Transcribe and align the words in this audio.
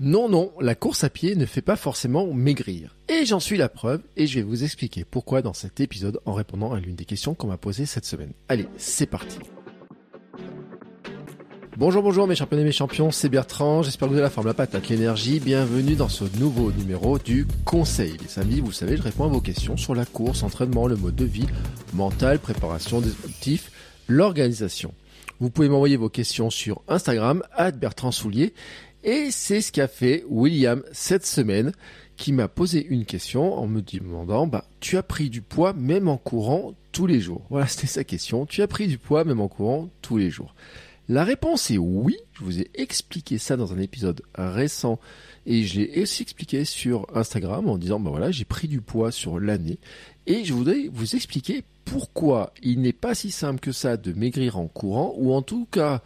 Non, 0.00 0.28
non, 0.28 0.50
la 0.60 0.74
course 0.74 1.04
à 1.04 1.08
pied 1.08 1.36
ne 1.36 1.46
fait 1.46 1.62
pas 1.62 1.76
forcément 1.76 2.26
maigrir. 2.32 2.96
Et 3.08 3.24
j'en 3.24 3.38
suis 3.38 3.56
la 3.56 3.68
preuve, 3.68 4.02
et 4.16 4.26
je 4.26 4.40
vais 4.40 4.44
vous 4.44 4.64
expliquer 4.64 5.04
pourquoi 5.04 5.40
dans 5.40 5.52
cet 5.52 5.78
épisode 5.78 6.18
en 6.24 6.34
répondant 6.34 6.72
à 6.72 6.80
l'une 6.80 6.96
des 6.96 7.04
questions 7.04 7.34
qu'on 7.34 7.46
m'a 7.46 7.58
posées 7.58 7.86
cette 7.86 8.04
semaine. 8.04 8.32
Allez, 8.48 8.66
c'est 8.76 9.06
parti. 9.06 9.38
Bonjour, 11.76 12.02
bonjour 12.02 12.26
mes 12.26 12.34
champions 12.34 12.58
et 12.58 12.64
mes 12.64 12.72
champions, 12.72 13.12
c'est 13.12 13.28
Bertrand, 13.28 13.82
j'espère 13.82 14.08
que 14.08 14.12
vous 14.12 14.18
avez 14.18 14.24
la 14.24 14.30
forme, 14.30 14.48
la 14.48 14.54
patate, 14.54 14.88
l'énergie. 14.88 15.38
Bienvenue 15.38 15.94
dans 15.94 16.08
ce 16.08 16.24
nouveau 16.38 16.72
numéro 16.72 17.20
du 17.20 17.46
Conseil. 17.64 18.16
Les 18.20 18.28
samedis, 18.28 18.60
vous 18.60 18.72
savez, 18.72 18.96
je 18.96 19.02
réponds 19.02 19.24
à 19.24 19.28
vos 19.28 19.40
questions 19.40 19.76
sur 19.76 19.94
la 19.94 20.04
course, 20.04 20.42
entraînement, 20.42 20.88
le 20.88 20.96
mode 20.96 21.16
de 21.16 21.24
vie, 21.24 21.46
mental, 21.92 22.40
préparation 22.40 23.00
des 23.00 23.10
objectifs, 23.10 23.70
l'organisation. 24.08 24.92
Vous 25.40 25.50
pouvez 25.50 25.68
m'envoyer 25.68 25.96
vos 25.96 26.08
questions 26.08 26.50
sur 26.50 26.82
Instagram, 26.88 27.42
Bertrand 27.76 28.12
Soulier, 28.12 28.54
et 29.04 29.30
c'est 29.30 29.60
ce 29.60 29.70
qu'a 29.70 29.86
fait 29.86 30.24
William 30.28 30.82
cette 30.92 31.26
semaine, 31.26 31.72
qui 32.16 32.32
m'a 32.32 32.48
posé 32.48 32.84
une 32.84 33.04
question 33.04 33.54
en 33.54 33.66
me 33.66 33.82
demandant, 33.82 34.46
bah, 34.46 34.64
tu 34.80 34.96
as 34.96 35.02
pris 35.02 35.30
du 35.30 35.42
poids 35.42 35.72
même 35.72 36.08
en 36.08 36.16
courant 36.16 36.74
tous 36.92 37.06
les 37.06 37.20
jours. 37.20 37.42
Voilà, 37.50 37.66
c'était 37.68 37.86
sa 37.86 38.04
question. 38.04 38.46
Tu 38.46 38.62
as 38.62 38.68
pris 38.68 38.86
du 38.86 38.98
poids 38.98 39.24
même 39.24 39.40
en 39.40 39.48
courant 39.48 39.90
tous 40.02 40.16
les 40.16 40.30
jours. 40.30 40.54
La 41.08 41.24
réponse 41.24 41.70
est 41.70 41.78
oui. 41.78 42.16
Je 42.32 42.44
vous 42.44 42.60
ai 42.60 42.70
expliqué 42.74 43.36
ça 43.36 43.56
dans 43.56 43.72
un 43.74 43.78
épisode 43.78 44.22
récent 44.34 44.98
et 45.46 45.64
je 45.64 45.80
l'ai 45.80 46.02
aussi 46.02 46.22
expliqué 46.22 46.64
sur 46.64 47.06
Instagram 47.14 47.68
en 47.68 47.76
disant, 47.76 48.00
bah 48.00 48.10
voilà, 48.10 48.30
j'ai 48.30 48.46
pris 48.46 48.68
du 48.68 48.80
poids 48.80 49.12
sur 49.12 49.38
l'année 49.38 49.78
et 50.26 50.44
je 50.44 50.54
voudrais 50.54 50.88
vous 50.90 51.14
expliquer 51.14 51.62
pourquoi 51.84 52.54
il 52.62 52.80
n'est 52.80 52.94
pas 52.94 53.14
si 53.14 53.30
simple 53.30 53.60
que 53.60 53.72
ça 53.72 53.98
de 53.98 54.12
maigrir 54.14 54.56
en 54.56 54.66
courant 54.66 55.14
ou 55.18 55.34
en 55.34 55.42
tout 55.42 55.66
cas 55.70 56.02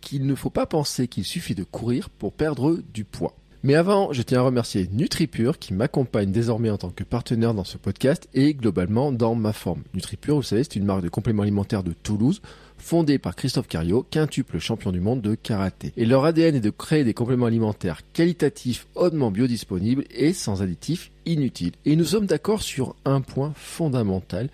qu'il 0.00 0.26
ne 0.26 0.34
faut 0.34 0.50
pas 0.50 0.66
penser 0.66 1.08
qu'il 1.08 1.24
suffit 1.24 1.54
de 1.54 1.64
courir 1.64 2.10
pour 2.10 2.32
perdre 2.32 2.78
du 2.92 3.04
poids. 3.04 3.34
Mais 3.64 3.74
avant, 3.74 4.12
je 4.12 4.22
tiens 4.22 4.38
à 4.38 4.42
remercier 4.42 4.88
NutriPure 4.92 5.58
qui 5.58 5.74
m'accompagne 5.74 6.30
désormais 6.30 6.70
en 6.70 6.78
tant 6.78 6.90
que 6.90 7.02
partenaire 7.02 7.54
dans 7.54 7.64
ce 7.64 7.76
podcast 7.76 8.28
et 8.32 8.54
globalement 8.54 9.10
dans 9.10 9.34
ma 9.34 9.52
forme. 9.52 9.82
NutriPure, 9.94 10.36
vous 10.36 10.42
savez, 10.42 10.62
c'est 10.62 10.76
une 10.76 10.84
marque 10.84 11.02
de 11.02 11.08
compléments 11.08 11.42
alimentaires 11.42 11.82
de 11.82 11.92
Toulouse 11.92 12.40
fondée 12.76 13.18
par 13.18 13.34
Christophe 13.34 13.66
Cario, 13.66 14.06
quintuple 14.08 14.60
champion 14.60 14.92
du 14.92 15.00
monde 15.00 15.20
de 15.20 15.34
karaté. 15.34 15.92
Et 15.96 16.06
leur 16.06 16.24
ADN 16.24 16.54
est 16.54 16.60
de 16.60 16.70
créer 16.70 17.02
des 17.02 17.14
compléments 17.14 17.46
alimentaires 17.46 18.02
qualitatifs, 18.12 18.86
hautement 18.94 19.32
biodisponibles 19.32 20.04
et 20.14 20.32
sans 20.32 20.62
additifs 20.62 21.10
inutiles. 21.26 21.72
Et 21.84 21.96
nous 21.96 22.04
sommes 22.04 22.26
d'accord 22.26 22.62
sur 22.62 22.94
un 23.04 23.20
point 23.20 23.52
fondamental, 23.56 24.48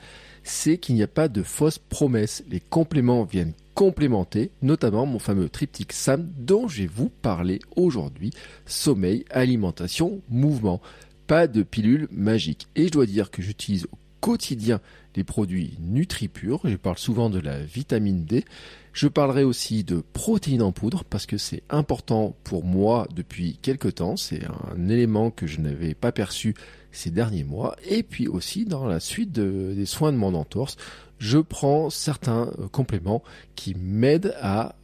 c'est 0.45 0.79
qu'il 0.79 0.95
n'y 0.95 1.03
a 1.03 1.09
pas 1.09 1.29
de 1.29 1.43
fausses 1.43 1.79
promesses. 1.79 2.45
Les 2.49 2.61
compléments 2.61 3.25
viennent 3.25 3.55
complémenter, 3.75 4.51
notamment 4.63 5.05
mon 5.05 5.19
fameux 5.19 5.49
triptyque 5.49 5.93
SAM 5.93 6.31
dont 6.39 6.69
je 6.69 6.83
vais 6.83 6.89
vous 6.89 7.09
parler 7.09 7.59
aujourd'hui. 7.77 8.31
Sommeil, 8.67 9.25
alimentation, 9.31 10.21
mouvement. 10.29 10.81
Pas 11.27 11.47
de 11.47 11.63
pilule 11.63 12.09
magique. 12.13 12.69
Et 12.77 12.87
je 12.87 12.93
dois 12.93 13.07
dire 13.07 13.31
que 13.31 13.43
j'utilise 13.43 13.87
au 13.87 13.99
quotidien 14.21 14.81
les 15.17 15.25
produits 15.25 15.77
NutriPure. 15.81 16.61
Je 16.65 16.77
parle 16.77 16.99
souvent 16.99 17.31
de 17.31 17.41
la 17.41 17.59
vitamine 17.59 18.25
D. 18.25 18.45
Je 18.93 19.09
parlerai 19.09 19.43
aussi 19.43 19.83
de 19.83 20.05
protéines 20.13 20.63
en 20.63 20.71
poudre 20.71 21.05
parce 21.05 21.27
que 21.27 21.37
c'est 21.37 21.63
important 21.69 22.37
pour 22.45 22.65
moi 22.65 23.09
depuis 23.15 23.59
quelque 23.61 23.89
temps. 23.89 24.17
C'est 24.17 24.43
un 24.45 24.89
élément 24.89 25.31
que 25.31 25.47
je 25.47 25.61
n'avais 25.61 25.95
pas 25.95 26.13
perçu 26.13 26.55
ces 26.97 27.11
derniers 27.11 27.45
mois. 27.45 27.77
Et 27.89 28.03
puis 28.03 28.29
aussi 28.29 28.65
dans 28.65 28.87
la 28.87 29.01
suite 29.01 29.33
des 29.33 29.87
soins 29.87 30.13
de 30.13 30.17
mon 30.17 30.35
entorse, 30.35 30.77
je 31.19 31.39
prends 31.39 31.91
certains 31.91 32.51
euh, 32.59 32.69
compléments 32.69 33.23
qui 33.55 33.75
m'aident 33.75 34.35
à 34.41 34.75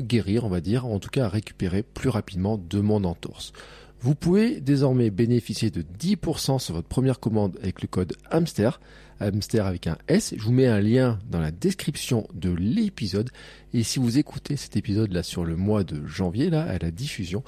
guérir, 0.00 0.44
on 0.44 0.48
va 0.48 0.60
dire, 0.60 0.86
en 0.86 0.98
tout 0.98 1.08
cas 1.08 1.26
à 1.26 1.28
récupérer 1.28 1.82
plus 1.82 2.08
rapidement 2.08 2.58
de 2.58 2.80
mon 2.80 3.04
entorse. 3.04 3.52
Vous 4.00 4.14
pouvez 4.14 4.60
désormais 4.60 5.10
bénéficier 5.10 5.70
de 5.70 5.82
10% 5.82 6.60
sur 6.60 6.74
votre 6.74 6.86
première 6.86 7.18
commande 7.18 7.58
avec 7.60 7.82
le 7.82 7.88
code 7.88 8.14
HAMSTER, 8.30 8.70
HAMSTER 9.18 9.60
avec 9.60 9.88
un 9.88 9.98
S. 10.06 10.34
Je 10.36 10.42
vous 10.42 10.52
mets 10.52 10.68
un 10.68 10.80
lien 10.80 11.18
dans 11.28 11.40
la 11.40 11.50
description 11.50 12.28
de 12.32 12.50
l'épisode. 12.50 13.30
Et 13.74 13.82
si 13.82 13.98
vous 13.98 14.18
écoutez 14.18 14.56
cet 14.56 14.76
épisode 14.76 15.12
là 15.12 15.24
sur 15.24 15.44
le 15.44 15.56
mois 15.56 15.82
de 15.82 16.06
janvier, 16.06 16.48
là, 16.48 16.62
à 16.62 16.78
la 16.78 16.92
diffusion, 16.92 17.42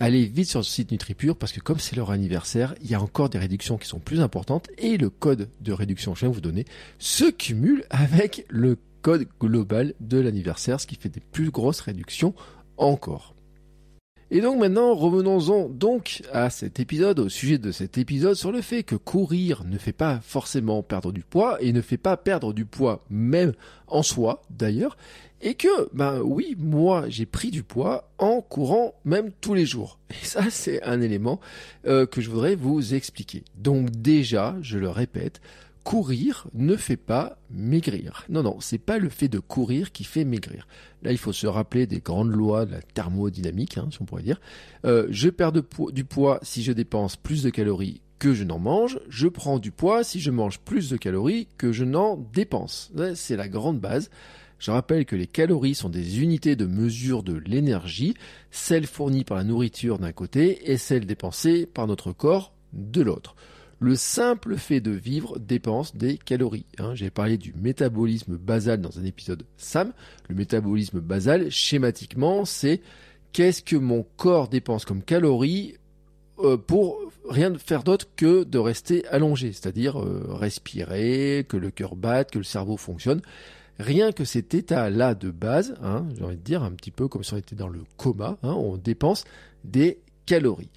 allez 0.00 0.24
vite 0.24 0.48
sur 0.48 0.58
le 0.58 0.64
site 0.64 0.90
NutriPure 0.90 1.36
parce 1.36 1.52
que 1.52 1.60
comme 1.60 1.78
c'est 1.78 1.94
leur 1.94 2.10
anniversaire, 2.10 2.74
il 2.82 2.90
y 2.90 2.94
a 2.94 3.00
encore 3.00 3.28
des 3.28 3.38
réductions 3.38 3.76
qui 3.76 3.86
sont 3.86 4.00
plus 4.00 4.20
importantes 4.20 4.68
et 4.78 4.96
le 4.96 5.10
code 5.10 5.48
de 5.60 5.72
réduction 5.72 6.12
que 6.12 6.18
je 6.18 6.24
viens 6.24 6.30
de 6.30 6.34
vous 6.34 6.40
donner 6.40 6.64
se 6.98 7.30
cumule 7.30 7.84
avec 7.90 8.46
le 8.48 8.78
code 9.02 9.28
global 9.40 9.94
de 10.00 10.18
l'anniversaire, 10.18 10.80
ce 10.80 10.86
qui 10.86 10.96
fait 10.96 11.08
des 11.08 11.20
plus 11.20 11.50
grosses 11.50 11.80
réductions 11.80 12.34
encore. 12.76 13.34
Et 14.32 14.40
donc 14.40 14.60
maintenant, 14.60 14.94
revenons-en 14.94 15.68
donc 15.68 16.22
à 16.32 16.50
cet 16.50 16.78
épisode, 16.78 17.18
au 17.18 17.28
sujet 17.28 17.58
de 17.58 17.72
cet 17.72 17.98
épisode, 17.98 18.34
sur 18.34 18.52
le 18.52 18.60
fait 18.60 18.84
que 18.84 18.94
courir 18.94 19.64
ne 19.64 19.76
fait 19.76 19.92
pas 19.92 20.20
forcément 20.22 20.82
perdre 20.84 21.10
du 21.10 21.22
poids 21.22 21.60
et 21.60 21.72
ne 21.72 21.80
fait 21.80 21.96
pas 21.96 22.16
perdre 22.16 22.52
du 22.52 22.64
poids 22.64 23.04
même 23.10 23.54
en 23.88 24.04
soi 24.04 24.42
d'ailleurs, 24.48 24.96
et 25.42 25.54
que, 25.54 25.88
ben 25.92 26.20
oui, 26.22 26.54
moi 26.58 27.06
j'ai 27.08 27.26
pris 27.26 27.50
du 27.50 27.64
poids 27.64 28.08
en 28.18 28.40
courant 28.40 28.94
même 29.04 29.32
tous 29.40 29.54
les 29.54 29.66
jours. 29.66 29.98
Et 30.10 30.24
ça 30.24 30.44
c'est 30.48 30.80
un 30.84 31.00
élément 31.00 31.40
euh, 31.86 32.06
que 32.06 32.20
je 32.20 32.30
voudrais 32.30 32.54
vous 32.54 32.94
expliquer. 32.94 33.42
Donc 33.56 33.90
déjà, 33.90 34.56
je 34.62 34.78
le 34.78 34.90
répète, 34.90 35.40
courir 35.90 36.46
ne 36.54 36.76
fait 36.76 36.96
pas 36.96 37.36
maigrir. 37.50 38.24
Non, 38.28 38.44
non, 38.44 38.60
c'est 38.60 38.78
pas 38.78 38.98
le 38.98 39.08
fait 39.08 39.26
de 39.26 39.40
courir 39.40 39.90
qui 39.90 40.04
fait 40.04 40.24
maigrir. 40.24 40.68
Là, 41.02 41.10
il 41.10 41.18
faut 41.18 41.32
se 41.32 41.48
rappeler 41.48 41.88
des 41.88 41.98
grandes 41.98 42.30
lois 42.30 42.64
de 42.64 42.70
la 42.70 42.80
thermodynamique, 42.80 43.76
hein, 43.76 43.88
si 43.90 44.00
on 44.00 44.04
pourrait 44.04 44.22
dire. 44.22 44.40
Euh, 44.84 45.08
je 45.10 45.28
perds 45.28 45.50
du 45.50 46.04
poids 46.04 46.38
si 46.42 46.62
je 46.62 46.70
dépense 46.70 47.16
plus 47.16 47.42
de 47.42 47.50
calories 47.50 48.02
que 48.20 48.34
je 48.34 48.44
n'en 48.44 48.60
mange. 48.60 49.00
Je 49.08 49.26
prends 49.26 49.58
du 49.58 49.72
poids 49.72 50.04
si 50.04 50.20
je 50.20 50.30
mange 50.30 50.60
plus 50.60 50.90
de 50.90 50.96
calories 50.96 51.48
que 51.58 51.72
je 51.72 51.84
n'en 51.84 52.16
dépense. 52.32 52.92
C'est 53.16 53.36
la 53.36 53.48
grande 53.48 53.80
base. 53.80 54.10
Je 54.60 54.70
rappelle 54.70 55.04
que 55.04 55.16
les 55.16 55.26
calories 55.26 55.74
sont 55.74 55.88
des 55.88 56.22
unités 56.22 56.54
de 56.54 56.66
mesure 56.66 57.24
de 57.24 57.34
l'énergie, 57.34 58.14
celles 58.52 58.86
fournies 58.86 59.24
par 59.24 59.38
la 59.38 59.44
nourriture 59.44 59.98
d'un 59.98 60.12
côté 60.12 60.70
et 60.70 60.76
celles 60.76 61.06
dépensées 61.06 61.66
par 61.66 61.88
notre 61.88 62.12
corps 62.12 62.54
de 62.72 63.02
l'autre. 63.02 63.34
Le 63.82 63.96
simple 63.96 64.58
fait 64.58 64.80
de 64.80 64.90
vivre 64.90 65.38
dépense 65.38 65.96
des 65.96 66.18
calories. 66.18 66.66
Hein. 66.78 66.94
J'ai 66.94 67.08
parlé 67.08 67.38
du 67.38 67.54
métabolisme 67.54 68.36
basal 68.36 68.82
dans 68.82 68.98
un 68.98 69.04
épisode 69.04 69.44
SAM. 69.56 69.94
Le 70.28 70.34
métabolisme 70.34 71.00
basal, 71.00 71.50
schématiquement, 71.50 72.44
c'est 72.44 72.82
qu'est-ce 73.32 73.62
que 73.62 73.76
mon 73.76 74.04
corps 74.18 74.48
dépense 74.48 74.84
comme 74.84 75.02
calories 75.02 75.78
euh, 76.40 76.58
pour 76.58 76.98
rien 77.26 77.56
faire 77.56 77.82
d'autre 77.82 78.06
que 78.16 78.44
de 78.44 78.58
rester 78.58 79.06
allongé, 79.08 79.52
c'est-à-dire 79.52 79.98
euh, 79.98 80.26
respirer, 80.28 81.46
que 81.48 81.56
le 81.56 81.70
cœur 81.70 81.96
batte, 81.96 82.32
que 82.32 82.38
le 82.38 82.44
cerveau 82.44 82.76
fonctionne. 82.76 83.22
Rien 83.78 84.12
que 84.12 84.26
cet 84.26 84.52
état-là 84.52 85.14
de 85.14 85.30
base, 85.30 85.74
hein, 85.82 86.06
j'ai 86.14 86.24
envie 86.24 86.36
de 86.36 86.42
dire 86.42 86.62
un 86.62 86.72
petit 86.72 86.90
peu 86.90 87.08
comme 87.08 87.24
si 87.24 87.32
on 87.32 87.38
était 87.38 87.56
dans 87.56 87.68
le 87.68 87.80
coma, 87.96 88.36
hein, 88.42 88.52
on 88.52 88.76
dépense 88.76 89.24
des 89.64 90.00
calories. 90.26 90.70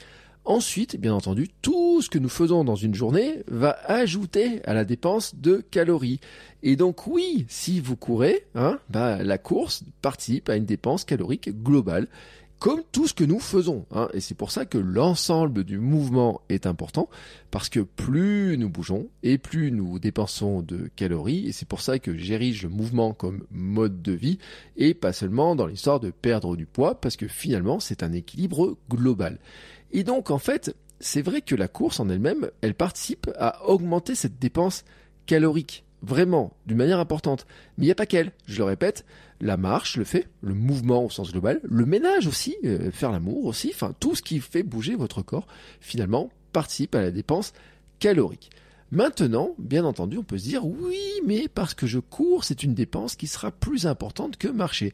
Ensuite, 0.45 1.00
bien 1.00 1.13
entendu, 1.13 1.48
tout 1.62 2.01
ce 2.01 2.10
que 2.10 2.19
nous 2.19 2.30
faisons 2.30 2.66
dans 2.66 2.75
une 2.75 2.94
journée 2.94 3.44
va 3.48 3.78
ajouter 3.86 4.62
à 4.66 4.74
la 4.74 4.84
dépense 4.84 5.36
de 5.36 5.63
calories. 5.72 6.19
Et 6.63 6.75
donc 6.75 7.07
oui, 7.07 7.45
si 7.48 7.80
vous 7.80 7.95
courez, 7.95 8.45
hein, 8.54 8.78
bah, 8.90 9.24
la 9.24 9.38
course 9.38 9.84
participe 10.01 10.50
à 10.50 10.57
une 10.57 10.66
dépense 10.66 11.06
calorique 11.06 11.50
globale 11.63 12.07
comme 12.63 12.81
tout 12.94 13.10
ce 13.10 13.13
que 13.13 13.25
nous 13.25 13.42
faisons. 13.42 13.86
Hein. 13.92 14.07
Et 14.13 14.22
c'est 14.22 14.36
pour 14.36 14.50
ça 14.50 14.66
que 14.66 14.78
l'ensemble 14.78 15.66
du 15.66 15.80
mouvement 15.80 16.40
est 16.48 16.66
important, 16.66 17.10
parce 17.51 17.68
que 17.68 17.81
plus 17.81 18.57
nous 18.57 18.69
bougeons 18.69 19.10
et 19.22 19.38
plus 19.38 19.69
nous 19.69 20.00
dépensons 20.00 20.62
de 20.62 20.89
calories, 20.96 21.46
et 21.46 21.51
c'est 21.51 21.68
pour 21.68 21.81
ça 21.81 22.00
que 22.00 22.16
j'érige 22.16 22.63
le 22.63 22.69
mouvement 22.69 23.12
comme 23.12 23.44
mode 23.51 24.01
de 24.01 24.13
vie, 24.13 24.38
et 24.78 24.94
pas 24.94 25.12
seulement 25.12 25.57
dans 25.57 25.68
l'histoire 25.68 26.00
de 26.00 26.10
perdre 26.10 26.56
du 26.56 26.66
poids, 26.66 26.96
parce 26.96 27.18
que 27.18 27.28
finalement 27.28 27.81
c'est 27.81 28.01
un 28.01 28.13
équilibre 28.13 28.78
global. 28.89 29.39
Et 29.94 30.04
donc 30.04 30.30
en 30.30 30.40
fait, 30.40 30.75
c'est 31.00 31.22
vrai 31.22 31.42
que 31.42 31.56
la 31.56 31.68
course 31.68 32.00
en 32.00 32.10
elle-même, 32.10 32.50
elle 32.62 32.75
participe 32.75 33.30
à 33.38 33.66
augmenter 33.68 34.16
cette 34.16 34.40
dépense 34.40 34.84
calorique. 35.25 35.86
vraiment 36.04 36.51
d'une 36.66 36.78
manière 36.78 37.00
importante. 37.00 37.48
Mais 37.78 37.86
il 37.86 37.88
n'y 37.88 37.92
a 37.92 37.95
pas 37.95 38.06
qu'elle, 38.06 38.34
je 38.45 38.57
le 38.57 38.66
répète, 38.66 39.06
la 39.42 39.57
marche 39.57 39.98
le 39.98 40.04
fait, 40.04 40.28
le 40.42 40.54
mouvement 40.54 41.06
au 41.06 41.10
sens 41.10 41.31
global, 41.31 41.60
le 41.63 41.86
ménage 41.86 42.28
aussi, 42.28 42.56
euh, 42.66 42.92
faire 42.92 43.12
l'amour 43.12 43.45
aussi, 43.45 43.72
enfin 43.74 43.95
tout 44.00 44.16
ce 44.16 44.22
qui 44.22 44.40
fait 44.40 44.63
bouger 44.63 44.95
votre 44.95 45.22
corps, 45.22 45.48
finalement, 45.80 46.30
participe 46.51 46.94
à 46.96 47.01
la 47.01 47.12
dépense 47.12 47.54
calorique. 48.00 48.51
Maintenant, 48.94 49.56
bien 49.57 49.86
entendu, 49.86 50.19
on 50.19 50.24
peut 50.24 50.38
se 50.38 50.44
dire 50.44 50.68
oui, 50.68 51.01
mais 51.25 51.48
parce 51.48 51.74
que 51.74 51.88
je 51.88 51.98
cours, 51.98 52.44
c'est 52.44 52.62
une 52.62 52.75
dépense 52.75 53.16
qui 53.16 53.25
sera 53.25 53.50
plus 53.50 53.88
importante 53.88 54.38
que 54.38 54.48
marcher. 54.48 54.94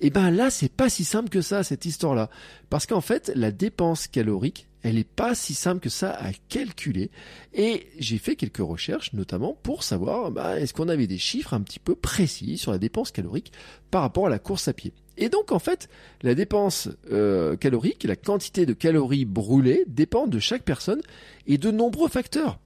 Et 0.00 0.08
eh 0.08 0.10
ben 0.10 0.30
là, 0.30 0.50
c'est 0.50 0.70
pas 0.70 0.90
si 0.90 1.02
simple 1.02 1.30
que 1.30 1.40
ça 1.40 1.62
cette 1.62 1.86
histoire-là, 1.86 2.28
parce 2.68 2.84
qu'en 2.84 3.00
fait, 3.00 3.32
la 3.34 3.50
dépense 3.50 4.06
calorique, 4.06 4.68
elle 4.82 4.96
n'est 4.96 5.04
pas 5.04 5.34
si 5.34 5.54
simple 5.54 5.80
que 5.80 5.88
ça 5.88 6.10
à 6.10 6.32
calculer. 6.50 7.10
Et 7.54 7.86
j'ai 7.98 8.18
fait 8.18 8.36
quelques 8.36 8.58
recherches, 8.58 9.14
notamment 9.14 9.58
pour 9.62 9.82
savoir 9.82 10.30
bah, 10.30 10.60
est-ce 10.60 10.74
qu'on 10.74 10.90
avait 10.90 11.06
des 11.06 11.16
chiffres 11.16 11.54
un 11.54 11.62
petit 11.62 11.80
peu 11.80 11.94
précis 11.94 12.58
sur 12.58 12.70
la 12.70 12.78
dépense 12.78 13.12
calorique 13.12 13.52
par 13.90 14.02
rapport 14.02 14.26
à 14.26 14.30
la 14.30 14.38
course 14.38 14.68
à 14.68 14.74
pied. 14.74 14.92
Et 15.16 15.30
donc 15.30 15.52
en 15.52 15.58
fait, 15.58 15.88
la 16.20 16.34
dépense 16.34 16.90
euh, 17.10 17.56
calorique, 17.56 18.04
la 18.04 18.14
quantité 18.14 18.66
de 18.66 18.74
calories 18.74 19.24
brûlées 19.24 19.84
dépend 19.86 20.26
de 20.26 20.38
chaque 20.38 20.64
personne 20.64 21.00
et 21.46 21.56
de 21.56 21.70
nombreux 21.70 22.10
facteurs. 22.10 22.58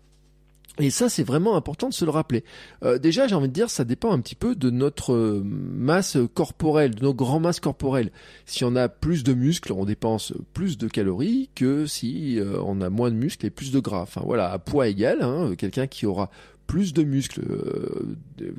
Et 0.79 0.89
ça, 0.89 1.11
c'est 1.11 1.23
vraiment 1.23 1.55
important 1.55 1.91
de 1.91 1.95
se 1.95 2.07
le 2.07 2.11
rappeler. 2.11 2.45
Euh, 2.83 2.99
déjà, 2.99 3.27
j'ai 3.27 3.35
envie 3.35 3.49
de 3.49 3.53
dire, 3.53 3.69
ça 3.69 3.85
dépend 3.85 4.11
un 4.11 4.21
petit 4.21 4.35
peu 4.35 4.55
de 4.55 4.71
notre 4.71 5.13
euh, 5.13 5.43
masse 5.45 6.17
corporelle, 6.33 6.95
de 6.95 7.03
nos 7.03 7.13
grands 7.13 7.41
masses 7.41 7.61
corporelles. 7.61 8.11
Si 8.47 8.65
on 8.65 8.75
a 8.75 8.89
plus 8.89 9.23
de 9.23 9.35
muscles, 9.35 9.73
on 9.73 9.85
dépense 9.85 10.33
plus 10.55 10.79
de 10.79 10.89
calories 10.89 11.51
que 11.55 11.85
si 11.85 12.41
euh, 12.41 12.59
on 12.65 12.81
a 12.81 12.89
moins 12.89 13.11
de 13.11 13.17
muscles 13.17 13.45
et 13.45 13.51
plus 13.51 13.71
de 13.71 13.81
gras. 13.81 14.01
Enfin 14.01 14.23
voilà, 14.25 14.51
à 14.51 14.59
poids 14.59 14.89
égal, 14.89 15.19
hein, 15.21 15.55
quelqu'un 15.59 15.87
qui 15.87 16.07
aura 16.07 16.31
plus 16.67 16.93
de 16.93 17.03
muscles 17.03 17.43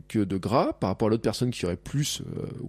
que 0.08 0.20
de 0.20 0.38
gras 0.38 0.74
par 0.74 0.90
rapport 0.90 1.08
à 1.08 1.12
l'autre 1.12 1.24
personne 1.24 1.52
qui 1.52 1.66
aurait 1.66 1.76
plus 1.76 2.22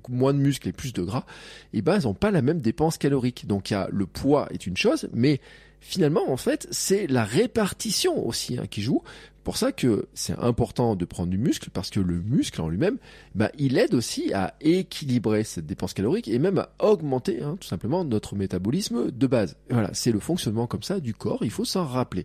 moins 0.09 0.33
de 0.33 0.39
muscles 0.39 0.69
et 0.69 0.73
plus 0.73 0.93
de 0.93 1.03
gras, 1.03 1.25
et 1.73 1.79
eh 1.79 1.83
ben 1.83 1.97
elles 1.97 2.05
n'ont 2.05 2.15
pas 2.15 2.31
la 2.31 2.43
même 2.43 2.61
dépense 2.61 2.99
calorique. 2.99 3.47
Donc 3.47 3.71
y 3.71 3.75
a 3.75 3.89
le 3.93 4.07
poids 4.07 4.49
est 4.51 4.67
une 4.67 4.77
chose, 4.77 5.09
mais 5.13 5.41
finalement, 5.81 6.31
en 6.31 6.37
fait, 6.37 6.67
c'est 6.71 7.07
la 7.07 7.25
répartition 7.25 8.27
aussi 8.27 8.59
hein, 8.59 8.67
qui 8.69 8.83
joue 8.83 9.03
pour 9.45 9.59
ça 9.59 9.73
que 9.73 10.09
c'est 10.15 10.37
important 10.39 10.97
de 10.97 11.05
prendre 11.05 11.29
du 11.29 11.39
muscle 11.39 11.69
parce 11.71 11.91
que 11.91 12.01
le 12.01 12.21
muscle 12.21 12.61
en 12.63 12.69
lui-même, 12.69 12.97
bah, 13.35 13.51
il 13.59 13.77
aide 13.77 13.95
aussi 13.95 14.33
à 14.33 14.55
équilibrer 14.63 15.45
cette 15.45 15.67
dépense 15.67 15.93
calorique 15.93 16.29
et 16.29 16.39
même 16.39 16.59
à 16.59 16.71
augmenter 16.81 17.43
hein, 17.43 17.57
tout 17.61 17.69
simplement 17.69 18.05
notre 18.05 18.35
métabolisme 18.35 19.11
de 19.13 19.27
base. 19.27 19.57
voilà, 19.69 19.91
c'est 19.93 20.13
le 20.13 20.19
fonctionnement 20.19 20.67
comme 20.67 20.83
ça 20.83 20.99
du 20.99 21.13
corps, 21.13 21.45
il 21.45 21.51
faut 21.51 21.67
s'en 21.67 21.85
rappeler. 21.85 22.25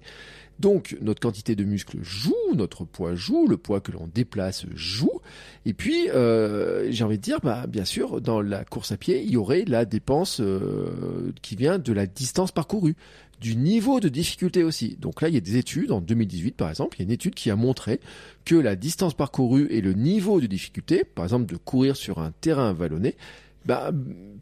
Donc 0.60 0.98
notre 1.02 1.22
quantité 1.22 1.56
de 1.56 1.64
muscle 1.64 1.98
joue, 2.02 2.36
notre 2.54 2.84
poids 2.84 3.16
joue, 3.16 3.48
le 3.48 3.58
poids 3.58 3.80
que 3.80 3.92
l'on 3.92 4.08
déplace 4.08 4.66
joue. 4.76 5.22
Et 5.66 5.74
puis 5.74 6.10
euh, 6.10 6.92
j'ai 6.92 7.04
envie 7.04 7.18
de 7.18 7.24
dire, 7.24 7.40
bah, 7.42 7.66
bien 7.68 7.86
sûr, 7.86 8.20
dans 8.22 8.42
la 8.42 8.66
course 8.66 8.92
à 8.92 8.98
pied, 8.98 9.24
il 9.24 9.32
y 9.32 9.38
aurait 9.38 9.64
la 9.66 9.86
dépense 9.86 10.42
euh, 10.42 11.32
qui 11.42 11.56
vient 11.56 11.80
de 11.80 11.94
la 11.94 12.06
distance 12.06 12.52
parcourue 12.52 12.96
du 13.40 13.56
niveau 13.56 14.02
de 14.02 14.10
difficulté 14.10 14.64
aussi. 14.64 14.98
Donc 15.00 15.22
là, 15.22 15.30
il 15.30 15.34
y 15.34 15.38
a 15.38 15.42
des 15.42 15.56
études, 15.56 15.92
en 15.92 16.02
2018 16.02 16.58
par 16.58 16.70
exemple, 16.70 16.98
il 16.98 17.00
y 17.00 17.04
a 17.04 17.06
une 17.06 17.12
étude 17.12 17.36
qui 17.36 17.50
a 17.50 17.56
montré 17.56 18.02
que 18.44 18.56
la 18.56 18.76
distance 18.76 19.14
parcourue 19.14 19.68
et 19.70 19.80
le 19.80 19.94
niveau 19.94 20.42
de 20.42 20.48
difficulté, 20.48 21.04
par 21.04 21.24
exemple 21.24 21.46
de 21.46 21.58
courir 21.58 21.96
sur 21.96 22.20
un 22.20 22.32
terrain 22.42 22.74
vallonné, 22.74 23.16
bah, 23.66 23.92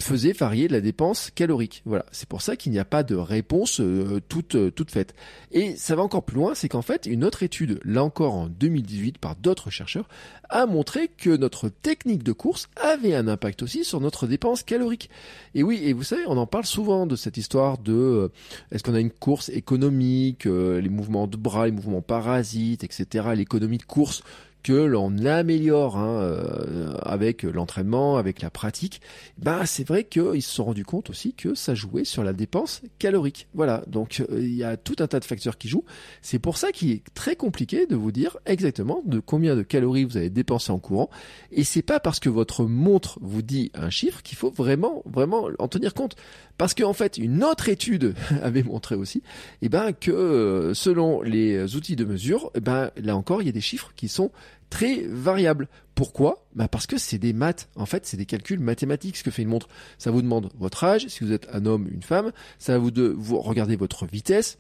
faisait 0.02 0.32
varier 0.32 0.68
la 0.68 0.80
dépense 0.80 1.32
calorique. 1.34 1.82
Voilà, 1.86 2.06
c'est 2.12 2.30
pour 2.30 2.42
ça 2.42 2.56
qu'il 2.56 2.72
n'y 2.72 2.80
a 2.80 2.86
pas 2.86 3.04
de 3.04 3.16
réponse 3.16 3.80
euh, 3.80 4.22
toute 4.30 4.56
euh, 4.56 4.72
toute 4.72 4.92
faite. 4.92 5.16
Et 5.52 5.76
ça 5.76 5.96
va 5.96 6.04
encore 6.04 6.24
plus 6.24 6.36
loin, 6.36 6.54
c'est 6.54 6.70
qu'en 6.70 6.82
fait 6.82 7.06
une 7.08 7.24
autre 7.24 7.44
étude, 7.44 7.80
là 7.84 8.04
encore 8.04 8.36
en 8.36 8.48
2018 8.48 9.18
par 9.18 9.36
d'autres 9.36 9.70
chercheurs, 9.72 10.08
a 10.50 10.66
montré 10.66 11.08
que 11.08 11.36
notre 11.36 11.68
technique 11.70 12.24
de 12.24 12.32
course 12.32 12.70
avait 12.76 13.16
un 13.16 13.28
impact 13.28 13.64
aussi 13.64 13.84
sur 13.84 14.00
notre 14.00 14.28
dépense 14.28 14.64
calorique. 14.64 15.10
Et 15.56 15.64
oui, 15.64 15.82
et 15.84 15.94
vous 15.94 16.04
savez, 16.04 16.24
on 16.28 16.38
en 16.38 16.48
parle 16.48 16.66
souvent 16.66 17.08
de 17.08 17.16
cette 17.16 17.38
histoire 17.38 17.80
de 17.80 17.94
euh, 17.94 18.32
est-ce 18.72 18.84
qu'on 18.84 18.94
a 18.94 19.00
une 19.00 19.12
course 19.12 19.50
économique, 19.50 20.46
les 20.46 20.90
mouvements 20.90 21.28
de 21.28 21.38
bras, 21.38 21.66
les 21.66 21.72
mouvements 21.72 22.02
parasites, 22.02 22.84
etc., 22.84 23.30
l'économie 23.36 23.78
de 23.78 23.84
course 23.84 24.24
que 24.68 24.74
l'on 24.74 25.24
améliore 25.26 25.96
hein, 25.96 26.20
euh, 26.20 26.92
avec 27.02 27.44
l'entraînement, 27.44 28.18
avec 28.18 28.42
la 28.42 28.50
pratique, 28.50 29.00
bah 29.38 29.66
c'est 29.66 29.88
vrai 29.88 30.04
qu'ils 30.04 30.42
se 30.42 30.54
sont 30.56 30.66
rendus 30.66 30.84
compte 30.84 31.10
aussi 31.10 31.34
que 31.34 31.56
ça 31.56 31.74
jouait 31.74 32.04
sur 32.04 32.22
la 32.22 32.34
dépense 32.34 32.82
calorique. 33.00 33.48
Voilà, 33.54 33.82
donc 33.88 34.20
euh, 34.20 34.42
il 34.42 34.54
y 34.54 34.66
a 34.66 34.76
tout 34.76 34.98
un 35.00 35.08
tas 35.08 35.22
de 35.22 35.26
facteurs 35.26 35.58
qui 35.58 35.70
jouent. 35.70 35.86
C'est 36.22 36.40
pour 36.40 36.58
ça 36.58 36.74
qu'il 36.74 36.92
est 36.92 37.02
très 37.14 37.38
compliqué 37.38 37.88
de 37.88 37.96
vous 37.96 38.12
dire 38.12 38.36
exactement 38.46 39.04
de 39.06 39.22
combien 39.22 39.56
de 39.56 39.64
calories 39.64 40.04
vous 40.04 40.18
avez 40.18 40.30
dépensé 40.30 40.70
en 40.74 40.80
courant. 40.80 41.10
Et 41.54 41.64
c'est 41.64 41.82
pas 41.82 42.02
parce 42.02 42.20
que 42.20 42.28
votre 42.28 42.66
montre 42.66 43.20
vous 43.22 43.44
dit 43.44 43.72
un 43.74 43.90
chiffre 43.90 44.22
qu'il 44.22 44.38
faut 44.38 44.52
vraiment, 44.52 45.02
vraiment 45.06 45.48
en 45.60 45.70
tenir 45.70 45.94
compte. 45.94 46.18
Parce 46.58 46.74
qu'en 46.74 46.94
fait, 46.94 47.18
une 47.18 47.44
autre 47.44 47.70
étude 47.70 48.16
avait 48.42 48.64
montré 48.64 48.96
aussi, 48.96 49.24
eh 49.62 49.70
ben, 49.70 49.94
que 49.94 50.12
euh, 50.12 50.74
selon 50.74 51.22
les 51.22 51.76
outils 51.76 51.96
de 51.96 52.06
mesure, 52.06 52.52
eh 52.56 52.60
ben, 52.60 52.92
là 52.98 53.16
encore, 53.16 53.42
il 53.42 53.46
y 53.46 53.50
a 53.50 53.54
des 53.54 53.62
chiffres 53.62 53.92
qui 53.96 54.08
sont 54.08 54.32
très 54.70 55.06
variables. 55.08 55.68
Pourquoi? 55.96 56.46
Bah 56.54 56.68
Parce 56.68 56.86
que 56.86 56.98
c'est 56.98 57.18
des 57.18 57.34
maths. 57.34 57.70
En 57.76 57.86
fait, 57.86 58.06
c'est 58.06 58.18
des 58.18 58.26
calculs 58.26 58.60
mathématiques 58.60 59.18
ce 59.18 59.24
que 59.24 59.32
fait 59.32 59.42
une 59.42 59.48
montre. 59.50 59.68
Ça 59.98 60.12
vous 60.12 60.22
demande 60.22 60.50
votre 60.60 60.84
âge, 60.84 61.08
si 61.08 61.24
vous 61.24 61.32
êtes 61.32 61.48
un 61.52 61.66
homme, 61.66 61.88
une 61.92 62.04
femme. 62.04 62.32
Ça 62.60 62.78
vous, 62.78 62.92
de, 62.92 63.04
vous 63.18 63.40
regarder 63.40 63.76
votre 63.76 64.06
vitesse, 64.06 64.58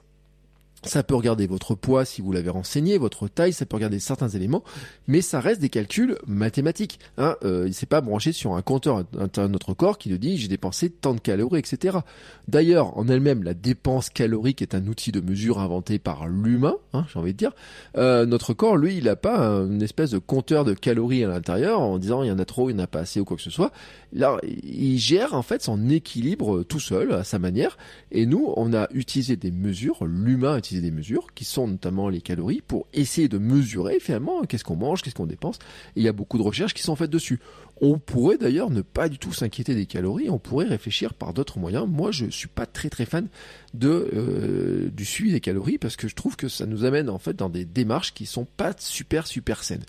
ça 0.88 1.04
peut 1.04 1.16
regarder 1.16 1.48
votre 1.48 1.76
poids 1.76 2.06
si 2.06 2.22
vous 2.22 2.32
l'avez 2.32 2.50
renseigné, 2.50 2.98
votre 2.98 3.28
taille, 3.28 3.54
ça 3.54 3.66
peut 3.66 3.76
regarder 3.76 4.00
certains 4.00 4.30
éléments, 4.30 4.64
mais 5.08 5.22
ça 5.22 5.40
reste 5.40 5.62
des 5.62 5.70
calculs 5.70 6.18
mathématiques. 6.26 7.00
Hein. 7.18 7.36
Euh, 7.44 7.66
il 7.68 7.74
s'est 7.74 7.86
pas 7.86 8.02
branché 8.02 8.32
sur 8.32 8.56
un 8.56 8.62
compteur 8.62 9.04
de 9.04 9.48
notre 9.48 9.74
corps 9.74 9.98
qui 9.98 10.10
nous 10.10 10.18
dit 10.18 10.38
j'ai 10.38 10.48
dépensé 10.48 10.90
tant 10.90 11.14
de 11.14 11.20
calories, 11.20 11.60
etc. 11.60 12.00
D'ailleurs, 12.48 12.98
en 12.98 13.08
elle-même, 13.08 13.44
la 13.44 13.54
dépense 13.54 14.10
calorique 14.10 14.62
est 14.62 14.76
un 14.76 14.88
outil 14.88 15.12
de 15.12 15.22
mesure 15.22 15.60
inventé 15.60 16.00
par 16.00 16.28
l'humain, 16.28 16.76
hein, 16.94 17.06
j'ai 17.12 17.20
envie 17.20 17.34
de 17.34 17.38
dire. 17.38 17.52
Euh, 17.98 18.26
notre 18.26 18.54
corps, 18.54 18.78
lui, 18.78 18.98
il 18.98 19.06
n'a 19.06 19.16
pas 19.16 19.38
une 19.38 19.82
espèce 19.82 20.12
de 20.12 20.18
compteur 20.18 20.66
de 20.66 20.74
calories 20.74 21.24
à 21.24 21.28
l'intérieur 21.28 21.82
en 21.82 21.98
disant 22.00 22.24
il 22.24 22.28
y 22.28 22.32
en 22.32 22.40
a 22.40 22.46
trop, 22.46 22.70
il 22.70 22.76
n'y 22.76 22.82
en 22.82 22.84
a 22.84 22.88
pas 22.88 23.00
assez 23.00 23.20
ou 23.20 23.26
quoi 23.26 23.38
que 23.38 23.44
ce 23.44 23.50
soit. 23.50 23.72
Là, 24.14 24.38
il 24.44 24.98
gère 24.98 25.34
en 25.34 25.42
fait 25.42 25.62
son 25.62 25.90
équilibre 25.90 26.64
tout 26.64 26.80
seul 26.80 27.12
à 27.14 27.24
sa 27.24 27.40
manière. 27.40 27.78
Et 28.12 28.26
nous, 28.26 28.54
on 28.56 28.74
a 28.74 28.88
utilisé 28.94 29.36
des 29.36 29.52
mesures, 29.52 30.06
l'humain 30.06 30.54
a 30.54 30.58
utilisé 30.58 30.77
des 30.82 30.92
mesures, 30.92 31.34
qui 31.34 31.46
sont 31.46 31.68
notamment 31.68 32.10
les 32.10 32.22
calories, 32.22 32.62
pour 32.62 32.88
essayer 32.94 33.28
de 33.28 33.38
mesurer 33.38 34.00
finalement 34.00 34.44
qu'est-ce 34.44 34.64
qu'on 34.64 34.76
mange, 34.76 35.02
qu'est-ce 35.02 35.16
qu'on 35.16 35.26
dépense. 35.26 35.60
Et 35.96 36.02
il 36.02 36.04
y 36.04 36.08
a 36.08 36.14
beaucoup 36.14 36.38
de 36.38 36.44
recherches 36.44 36.74
qui 36.74 36.84
sont 36.84 36.96
faites 36.96 37.10
dessus. 37.10 37.40
On 37.82 38.00
pourrait 38.00 38.38
d'ailleurs 38.38 38.70
ne 38.70 38.82
pas 38.82 39.10
du 39.10 39.20
tout 39.20 39.34
s'inquiéter 39.34 39.76
des 39.76 39.86
calories, 39.86 40.30
on 40.30 40.40
pourrait 40.40 40.66
réfléchir 40.66 41.14
par 41.14 41.34
d'autres 41.34 41.60
moyens. 41.60 41.88
Moi, 41.88 42.12
je 42.12 42.26
suis 42.30 42.48
pas 42.48 42.66
très 42.66 42.90
très 42.90 43.06
fan 43.06 43.28
de 43.74 44.10
euh, 44.14 44.90
du 44.90 45.06
suivi 45.06 45.32
des 45.32 45.40
calories 45.40 45.78
parce 45.78 45.96
que 45.96 46.08
je 46.08 46.16
trouve 46.16 46.36
que 46.36 46.48
ça 46.48 46.66
nous 46.66 46.86
amène 46.86 47.10
en 47.10 47.20
fait 47.20 47.36
dans 47.36 47.50
des 47.50 47.66
démarches 47.66 48.14
qui 48.14 48.26
sont 48.26 48.46
pas 48.46 48.74
super 48.78 49.28
super 49.28 49.64
saines. 49.64 49.86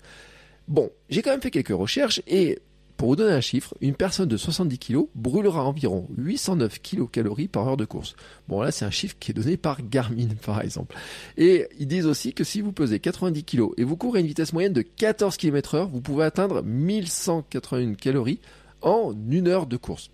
Bon, 0.67 0.91
j'ai 1.09 1.23
quand 1.23 1.31
même 1.31 1.41
fait 1.41 1.49
quelques 1.49 1.69
recherches 1.69 2.21
et 2.27 2.59
pour 2.99 3.07
vous 3.07 3.15
donner 3.15 3.31
un 3.31 3.39
chiffre, 3.39 3.73
une 3.79 3.95
personne 3.95 4.27
de 4.27 4.35
70 4.35 4.77
kg 4.77 5.05
brûlera 5.15 5.63
environ 5.63 6.09
809 6.17 6.81
kcal 6.81 7.29
par 7.49 7.65
heure 7.65 7.77
de 7.77 7.85
course. 7.85 8.13
Bon 8.49 8.59
là 8.59 8.71
c'est 8.71 8.83
un 8.83 8.91
chiffre 8.91 9.15
qui 9.17 9.31
est 9.31 9.33
donné 9.33 9.55
par 9.55 9.81
Garmin 9.81 10.27
par 10.45 10.61
exemple. 10.61 10.97
Et 11.37 11.69
ils 11.79 11.87
disent 11.87 12.05
aussi 12.05 12.33
que 12.33 12.43
si 12.43 12.59
vous 12.59 12.73
pesez 12.73 12.99
90 12.99 13.45
kg 13.45 13.67
et 13.77 13.85
vous 13.85 13.95
courez 13.95 14.17
à 14.17 14.19
une 14.19 14.27
vitesse 14.27 14.51
moyenne 14.51 14.73
de 14.73 14.81
14 14.81 15.37
km 15.37 15.75
heure, 15.75 15.87
vous 15.87 16.01
pouvez 16.01 16.25
atteindre 16.25 16.61
1181 16.61 17.93
calories 17.93 18.41
en 18.81 19.13
une 19.29 19.47
heure 19.47 19.65
de 19.65 19.77
course. 19.77 20.11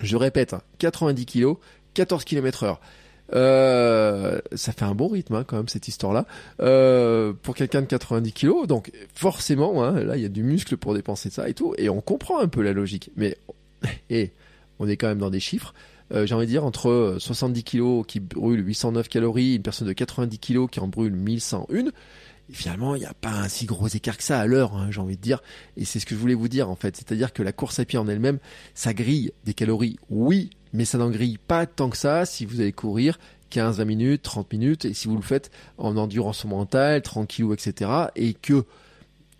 Je 0.00 0.16
répète, 0.16 0.56
90 0.78 1.24
kg, 1.24 1.54
14 1.94 2.24
km 2.24 2.64
heure. 2.64 2.80
Euh, 3.34 4.40
ça 4.54 4.72
fait 4.72 4.84
un 4.84 4.94
bon 4.94 5.08
rythme 5.08 5.34
hein, 5.34 5.44
quand 5.46 5.56
même 5.56 5.68
cette 5.68 5.88
histoire-là 5.88 6.26
euh, 6.60 7.32
pour 7.32 7.54
quelqu'un 7.54 7.80
de 7.80 7.86
90 7.86 8.32
kilos. 8.32 8.66
Donc 8.66 8.92
forcément, 9.14 9.82
hein, 9.82 10.02
là 10.04 10.16
il 10.16 10.22
y 10.22 10.26
a 10.26 10.28
du 10.30 10.42
muscle 10.42 10.76
pour 10.76 10.94
dépenser 10.94 11.30
ça 11.30 11.48
et 11.48 11.54
tout, 11.54 11.74
et 11.78 11.88
on 11.88 12.00
comprend 12.00 12.38
un 12.38 12.48
peu 12.48 12.62
la 12.62 12.72
logique. 12.72 13.10
Mais 13.16 13.36
et 14.10 14.32
on 14.78 14.88
est 14.88 14.96
quand 14.96 15.08
même 15.08 15.18
dans 15.18 15.30
des 15.30 15.40
chiffres. 15.40 15.74
Euh, 16.12 16.26
j'ai 16.26 16.34
envie 16.34 16.46
de 16.46 16.50
dire 16.50 16.64
entre 16.64 17.16
70 17.18 17.64
kilos 17.64 18.04
qui 18.06 18.20
brûle 18.20 18.66
809 18.66 19.08
calories, 19.08 19.56
une 19.56 19.62
personne 19.62 19.88
de 19.88 19.92
90 19.92 20.38
kilos 20.38 20.68
qui 20.70 20.80
en 20.80 20.88
brûle 20.88 21.14
1101. 21.14 21.86
Et 22.50 22.54
finalement, 22.54 22.96
il 22.96 22.98
n'y 22.98 23.06
a 23.06 23.14
pas 23.14 23.30
un 23.30 23.48
si 23.48 23.64
gros 23.66 23.86
écart 23.88 24.16
que 24.16 24.22
ça 24.22 24.38
à 24.40 24.46
l'heure, 24.46 24.76
hein, 24.76 24.88
j'ai 24.90 25.00
envie 25.00 25.16
de 25.16 25.22
dire. 25.22 25.42
Et 25.76 25.84
c'est 25.84 26.00
ce 26.00 26.06
que 26.06 26.14
je 26.14 26.20
voulais 26.20 26.34
vous 26.34 26.48
dire 26.48 26.68
en 26.68 26.74
fait. 26.74 26.96
C'est-à-dire 26.96 27.32
que 27.32 27.42
la 27.42 27.52
course 27.52 27.78
à 27.78 27.84
pied 27.84 27.98
en 27.98 28.08
elle-même, 28.08 28.38
ça 28.74 28.92
grille 28.92 29.32
des 29.44 29.54
calories, 29.54 29.96
oui, 30.10 30.50
mais 30.72 30.84
ça 30.84 30.98
n'en 30.98 31.10
grille 31.10 31.38
pas 31.38 31.66
tant 31.66 31.90
que 31.90 31.96
ça 31.96 32.24
si 32.24 32.46
vous 32.46 32.60
allez 32.60 32.72
courir 32.72 33.18
15, 33.50 33.78
20 33.78 33.84
minutes, 33.84 34.22
30 34.22 34.50
minutes, 34.52 34.84
et 34.86 34.94
si 34.94 35.08
vous 35.08 35.16
le 35.16 35.22
faites 35.22 35.50
en 35.76 35.96
endurance 35.98 36.44
mentale, 36.46 37.02
tranquille, 37.02 37.52
etc., 37.52 37.90
et 38.16 38.32
que 38.32 38.64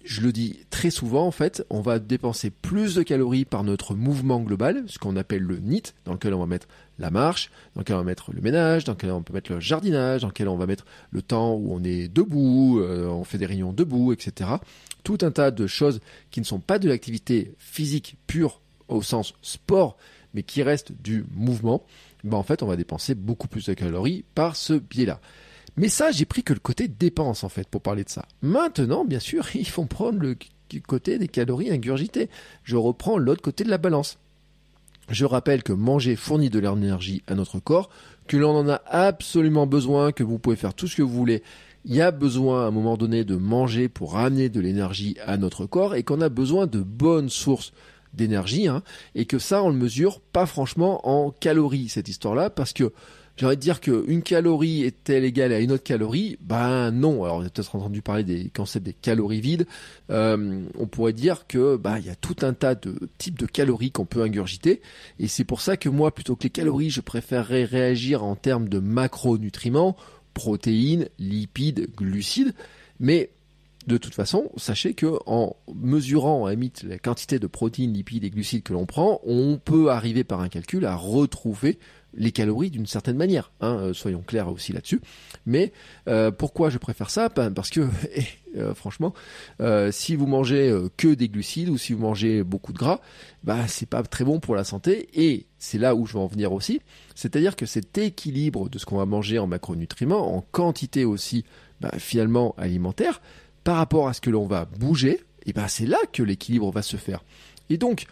je 0.04 0.20
le 0.20 0.32
dis 0.32 0.60
très 0.70 0.90
souvent 0.90 1.26
en 1.26 1.30
fait, 1.30 1.64
on 1.70 1.80
va 1.80 1.98
dépenser 1.98 2.50
plus 2.50 2.94
de 2.94 3.02
calories 3.02 3.44
par 3.44 3.64
notre 3.64 3.94
mouvement 3.94 4.40
global, 4.40 4.84
ce 4.86 4.98
qu'on 4.98 5.16
appelle 5.16 5.42
le 5.42 5.58
NIT, 5.58 5.94
dans 6.04 6.12
lequel 6.12 6.34
on 6.34 6.40
va 6.40 6.46
mettre 6.46 6.68
la 6.98 7.10
marche, 7.10 7.50
dans 7.74 7.80
lequel 7.80 7.96
on 7.96 8.00
va 8.00 8.04
mettre 8.04 8.32
le 8.32 8.40
ménage, 8.40 8.84
dans 8.84 8.92
lequel 8.92 9.12
on 9.12 9.22
peut 9.22 9.32
mettre 9.32 9.52
le 9.52 9.60
jardinage, 9.60 10.22
dans 10.22 10.28
lequel 10.28 10.48
on 10.48 10.56
va 10.56 10.66
mettre 10.66 10.84
le 11.10 11.22
temps 11.22 11.54
où 11.54 11.72
on 11.72 11.82
est 11.84 12.08
debout, 12.08 12.80
euh, 12.80 13.06
on 13.06 13.24
fait 13.24 13.38
des 13.38 13.46
réunions 13.46 13.72
debout, 13.72 14.12
etc. 14.12 14.50
Tout 15.04 15.18
un 15.22 15.30
tas 15.30 15.50
de 15.50 15.66
choses 15.66 16.00
qui 16.30 16.40
ne 16.40 16.44
sont 16.44 16.60
pas 16.60 16.78
de 16.78 16.88
l'activité 16.88 17.54
physique 17.58 18.16
pure 18.26 18.60
au 18.88 19.02
sens 19.02 19.34
sport, 19.40 19.96
mais 20.34 20.42
qui 20.42 20.62
restent 20.62 20.92
du 20.92 21.24
mouvement. 21.34 21.84
Ben 22.24 22.36
en 22.36 22.42
fait, 22.42 22.62
on 22.62 22.66
va 22.66 22.76
dépenser 22.76 23.14
beaucoup 23.14 23.48
plus 23.48 23.66
de 23.66 23.74
calories 23.74 24.24
par 24.34 24.56
ce 24.56 24.74
biais-là. 24.74 25.20
Mais 25.76 25.88
ça, 25.88 26.10
j'ai 26.10 26.26
pris 26.26 26.42
que 26.42 26.52
le 26.52 26.60
côté 26.60 26.88
dépense 26.88 27.44
en 27.44 27.48
fait 27.48 27.68
pour 27.68 27.80
parler 27.80 28.04
de 28.04 28.10
ça. 28.10 28.26
Maintenant, 28.42 29.04
bien 29.04 29.20
sûr, 29.20 29.46
il 29.54 29.68
faut 29.68 29.84
prendre 29.84 30.20
le 30.20 30.36
côté 30.80 31.18
des 31.18 31.28
calories 31.28 31.70
ingurgitées. 31.70 32.30
Je 32.64 32.76
reprends 32.76 33.18
l'autre 33.18 33.42
côté 33.42 33.64
de 33.64 33.70
la 33.70 33.78
balance. 33.78 34.18
Je 35.08 35.24
rappelle 35.24 35.62
que 35.62 35.72
manger 35.72 36.16
fournit 36.16 36.48
de 36.48 36.58
l'énergie 36.58 37.22
à 37.26 37.34
notre 37.34 37.58
corps, 37.58 37.90
que 38.28 38.36
l'on 38.36 38.56
en 38.56 38.68
a 38.68 38.80
absolument 38.86 39.66
besoin, 39.66 40.12
que 40.12 40.22
vous 40.22 40.38
pouvez 40.38 40.56
faire 40.56 40.74
tout 40.74 40.86
ce 40.86 40.96
que 40.96 41.02
vous 41.02 41.12
voulez. 41.12 41.42
Il 41.84 41.94
y 41.94 42.00
a 42.00 42.12
besoin 42.12 42.64
à 42.64 42.68
un 42.68 42.70
moment 42.70 42.96
donné 42.96 43.24
de 43.24 43.34
manger 43.34 43.88
pour 43.88 44.12
ramener 44.12 44.48
de 44.48 44.60
l'énergie 44.60 45.16
à 45.26 45.36
notre 45.36 45.66
corps 45.66 45.96
et 45.96 46.04
qu'on 46.04 46.20
a 46.20 46.28
besoin 46.28 46.66
de 46.66 46.80
bonnes 46.80 47.28
sources 47.28 47.72
d'énergie 48.14 48.68
hein, 48.68 48.82
et 49.14 49.24
que 49.24 49.38
ça 49.38 49.62
on 49.62 49.68
le 49.68 49.76
mesure 49.76 50.20
pas 50.20 50.46
franchement 50.46 51.08
en 51.08 51.30
calories 51.30 51.88
cette 51.88 52.08
histoire-là 52.08 52.50
parce 52.50 52.72
que 52.72 52.92
j'ai 53.36 53.46
envie 53.46 53.56
de 53.56 53.62
dire 53.62 53.80
qu'une 53.80 54.22
calorie 54.22 54.82
est-elle 54.82 55.24
égale 55.24 55.52
à 55.52 55.60
une 55.60 55.72
autre 55.72 55.82
calorie? 55.82 56.36
Ben 56.42 56.90
non. 56.90 57.24
Alors 57.24 57.36
vous 57.36 57.42
avez 57.42 57.50
peut-être 57.50 57.74
entendu 57.74 58.02
parler 58.02 58.24
des 58.24 58.50
concepts 58.54 58.84
des 58.84 58.92
calories 58.92 59.40
vides. 59.40 59.66
Euh, 60.10 60.62
on 60.78 60.86
pourrait 60.86 61.14
dire 61.14 61.46
que 61.46 61.76
bah 61.76 61.98
il 61.98 62.04
y 62.04 62.10
a 62.10 62.14
tout 62.14 62.36
un 62.42 62.52
tas 62.52 62.74
de 62.74 62.94
types 63.16 63.38
de 63.38 63.46
calories 63.46 63.90
qu'on 63.90 64.04
peut 64.04 64.22
ingurgiter. 64.22 64.82
Et 65.18 65.28
c'est 65.28 65.44
pour 65.44 65.62
ça 65.62 65.78
que 65.78 65.88
moi, 65.88 66.14
plutôt 66.14 66.36
que 66.36 66.42
les 66.44 66.50
calories, 66.50 66.90
je 66.90 67.00
préférerais 67.00 67.64
réagir 67.64 68.22
en 68.22 68.36
termes 68.36 68.68
de 68.68 68.78
macronutriments, 68.78 69.96
protéines, 70.34 71.08
lipides, 71.18 71.88
glucides. 71.96 72.52
Mais 73.00 73.30
de 73.86 73.96
toute 73.96 74.14
façon, 74.14 74.50
sachez 74.56 74.94
que 74.94 75.18
en 75.26 75.56
mesurant 75.74 76.46
à 76.46 76.54
la 76.54 76.98
quantité 76.98 77.38
de 77.38 77.46
protéines, 77.46 77.92
lipides 77.92 78.24
et 78.24 78.30
glucides 78.30 78.62
que 78.62 78.72
l'on 78.72 78.86
prend, 78.86 79.20
on 79.24 79.58
peut 79.58 79.90
arriver 79.90 80.24
par 80.24 80.40
un 80.40 80.48
calcul 80.48 80.84
à 80.86 80.94
retrouver 80.94 81.78
les 82.14 82.32
calories 82.32 82.70
d'une 82.70 82.86
certaine 82.86 83.16
manière. 83.16 83.52
Hein, 83.60 83.78
euh, 83.80 83.94
soyons 83.94 84.22
clairs 84.22 84.48
aussi 84.48 84.72
là-dessus. 84.72 85.00
Mais 85.46 85.72
euh, 86.08 86.30
pourquoi 86.30 86.70
je 86.70 86.78
préfère 86.78 87.10
ça? 87.10 87.28
Ben, 87.28 87.50
Parce 87.50 87.70
que 87.70 87.80
eh, 88.14 88.24
euh, 88.56 88.74
franchement, 88.74 89.14
si 89.90 90.14
vous 90.14 90.26
mangez 90.26 90.74
que 90.96 91.08
des 91.08 91.28
glucides 91.28 91.68
ou 91.68 91.78
si 91.78 91.92
vous 91.92 92.00
mangez 92.00 92.42
beaucoup 92.42 92.72
de 92.72 92.78
gras, 92.78 93.00
bah 93.44 93.66
c'est 93.66 93.88
pas 93.88 94.02
très 94.02 94.24
bon 94.24 94.40
pour 94.40 94.54
la 94.54 94.64
santé. 94.64 95.08
Et 95.14 95.46
c'est 95.58 95.78
là 95.78 95.94
où 95.94 96.06
je 96.06 96.14
veux 96.14 96.20
en 96.20 96.26
venir 96.26 96.52
aussi. 96.52 96.80
C'est-à-dire 97.14 97.56
que 97.56 97.66
cet 97.66 97.96
équilibre 97.98 98.68
de 98.68 98.78
ce 98.78 98.86
qu'on 98.86 98.98
va 98.98 99.06
manger 99.06 99.38
en 99.38 99.46
macronutriments, 99.46 100.36
en 100.36 100.44
quantité 100.52 101.04
aussi 101.04 101.44
bah, 101.80 101.92
finalement 101.98 102.54
alimentaire, 102.58 103.20
par 103.64 103.76
rapport 103.76 104.08
à 104.08 104.12
ce 104.12 104.20
que 104.20 104.30
l'on 104.30 104.46
va 104.46 104.64
bouger, 104.64 105.20
et 105.46 105.52
ben 105.52 105.68
c'est 105.68 105.86
là 105.86 105.98
que 106.12 106.22
l'équilibre 106.22 106.70
va 106.70 106.82
se 106.82 106.96
faire. 106.96 107.24
Et 107.70 107.78
donc, 107.78 108.06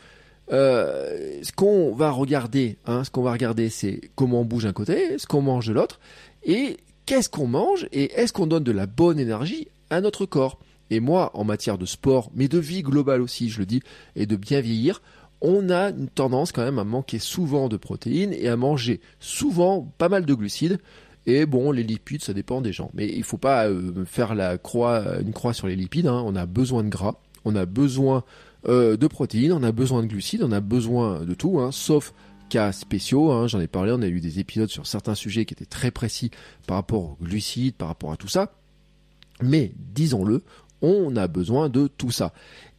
euh, 0.52 1.38
ce 1.42 1.52
qu'on 1.52 1.94
va 1.94 2.10
regarder, 2.10 2.76
hein, 2.86 3.04
ce 3.04 3.10
qu'on 3.10 3.22
va 3.22 3.32
regarder, 3.32 3.68
c'est 3.68 4.10
comment 4.16 4.40
on 4.40 4.44
bouge 4.44 4.64
d'un 4.64 4.72
côté, 4.72 5.18
ce 5.18 5.26
qu'on 5.26 5.42
mange 5.42 5.66
de 5.66 5.72
l'autre, 5.72 6.00
et 6.42 6.78
qu'est-ce 7.06 7.28
qu'on 7.28 7.46
mange, 7.46 7.86
et 7.92 8.12
est-ce 8.14 8.32
qu'on 8.32 8.46
donne 8.46 8.64
de 8.64 8.72
la 8.72 8.86
bonne 8.86 9.18
énergie 9.18 9.68
à 9.90 10.00
notre 10.00 10.26
corps. 10.26 10.58
Et 10.90 10.98
moi, 10.98 11.30
en 11.34 11.44
matière 11.44 11.78
de 11.78 11.86
sport, 11.86 12.30
mais 12.34 12.48
de 12.48 12.58
vie 12.58 12.82
globale 12.82 13.20
aussi, 13.20 13.48
je 13.48 13.60
le 13.60 13.66
dis, 13.66 13.80
et 14.16 14.26
de 14.26 14.36
bien 14.36 14.60
vieillir, 14.60 15.02
on 15.40 15.70
a 15.70 15.90
une 15.90 16.08
tendance 16.08 16.52
quand 16.52 16.64
même 16.64 16.78
à 16.78 16.84
manquer 16.84 17.18
souvent 17.18 17.68
de 17.68 17.76
protéines 17.76 18.32
et 18.32 18.48
à 18.48 18.56
manger 18.56 19.00
souvent 19.20 19.92
pas 19.98 20.08
mal 20.08 20.26
de 20.26 20.34
glucides. 20.34 20.78
Et 21.26 21.46
bon, 21.46 21.70
les 21.70 21.82
lipides, 21.82 22.22
ça 22.22 22.32
dépend 22.32 22.60
des 22.60 22.72
gens. 22.72 22.90
Mais 22.94 23.08
il 23.08 23.18
ne 23.18 23.24
faut 23.24 23.36
pas 23.36 23.68
euh, 23.68 24.04
faire 24.04 24.34
croix, 24.62 25.20
une 25.20 25.32
croix 25.32 25.52
sur 25.52 25.66
les 25.66 25.76
lipides. 25.76 26.06
Hein. 26.06 26.22
On 26.24 26.34
a 26.34 26.46
besoin 26.46 26.82
de 26.82 26.88
gras, 26.88 27.16
on 27.44 27.54
a 27.56 27.66
besoin 27.66 28.24
euh, 28.68 28.96
de 28.96 29.06
protéines, 29.06 29.52
on 29.52 29.62
a 29.62 29.72
besoin 29.72 30.02
de 30.02 30.08
glucides, 30.08 30.42
on 30.42 30.52
a 30.52 30.60
besoin 30.60 31.24
de 31.24 31.34
tout, 31.34 31.60
hein, 31.60 31.70
sauf 31.72 32.12
cas 32.48 32.72
spéciaux. 32.72 33.32
Hein. 33.32 33.46
J'en 33.46 33.60
ai 33.60 33.66
parlé, 33.66 33.92
on 33.92 34.02
a 34.02 34.06
eu 34.06 34.20
des 34.20 34.38
épisodes 34.38 34.68
sur 34.68 34.86
certains 34.86 35.14
sujets 35.14 35.44
qui 35.44 35.54
étaient 35.54 35.64
très 35.64 35.90
précis 35.90 36.30
par 36.66 36.76
rapport 36.76 37.02
aux 37.02 37.18
glucides, 37.22 37.74
par 37.74 37.88
rapport 37.88 38.12
à 38.12 38.16
tout 38.16 38.28
ça. 38.28 38.52
Mais 39.42 39.72
disons-le, 39.94 40.42
on 40.82 41.16
a 41.16 41.26
besoin 41.26 41.68
de 41.68 41.86
tout 41.86 42.10
ça. 42.10 42.32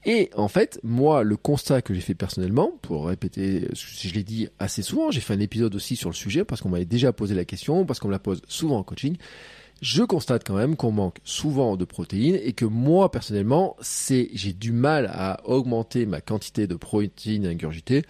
Et 0.05 0.31
en 0.35 0.47
fait, 0.47 0.79
moi, 0.83 1.23
le 1.23 1.37
constat 1.37 1.81
que 1.81 1.93
j'ai 1.93 2.01
fait 2.01 2.15
personnellement, 2.15 2.71
pour 2.81 3.05
répéter, 3.07 3.67
je 3.73 4.13
l'ai 4.13 4.23
dit 4.23 4.47
assez 4.57 4.81
souvent, 4.81 5.11
j'ai 5.11 5.21
fait 5.21 5.33
un 5.33 5.39
épisode 5.39 5.75
aussi 5.75 5.95
sur 5.95 6.09
le 6.09 6.15
sujet 6.15 6.43
parce 6.43 6.61
qu'on 6.61 6.69
m'avait 6.69 6.85
déjà 6.85 7.13
posé 7.13 7.35
la 7.35 7.45
question, 7.45 7.85
parce 7.85 7.99
qu'on 7.99 8.07
me 8.07 8.13
la 8.13 8.19
pose 8.19 8.41
souvent 8.47 8.77
en 8.77 8.83
coaching. 8.83 9.17
Je 9.81 10.03
constate 10.03 10.45
quand 10.45 10.55
même 10.55 10.75
qu'on 10.75 10.91
manque 10.91 11.17
souvent 11.23 11.75
de 11.75 11.85
protéines 11.85 12.39
et 12.43 12.53
que 12.53 12.65
moi 12.65 13.09
personnellement, 13.09 13.75
c'est 13.81 14.29
j'ai 14.33 14.53
du 14.53 14.71
mal 14.71 15.09
à 15.11 15.39
augmenter 15.45 16.05
ma 16.05 16.21
quantité 16.21 16.67
de 16.67 16.75
protéines 16.75 17.47
ingurgitées 17.47 18.03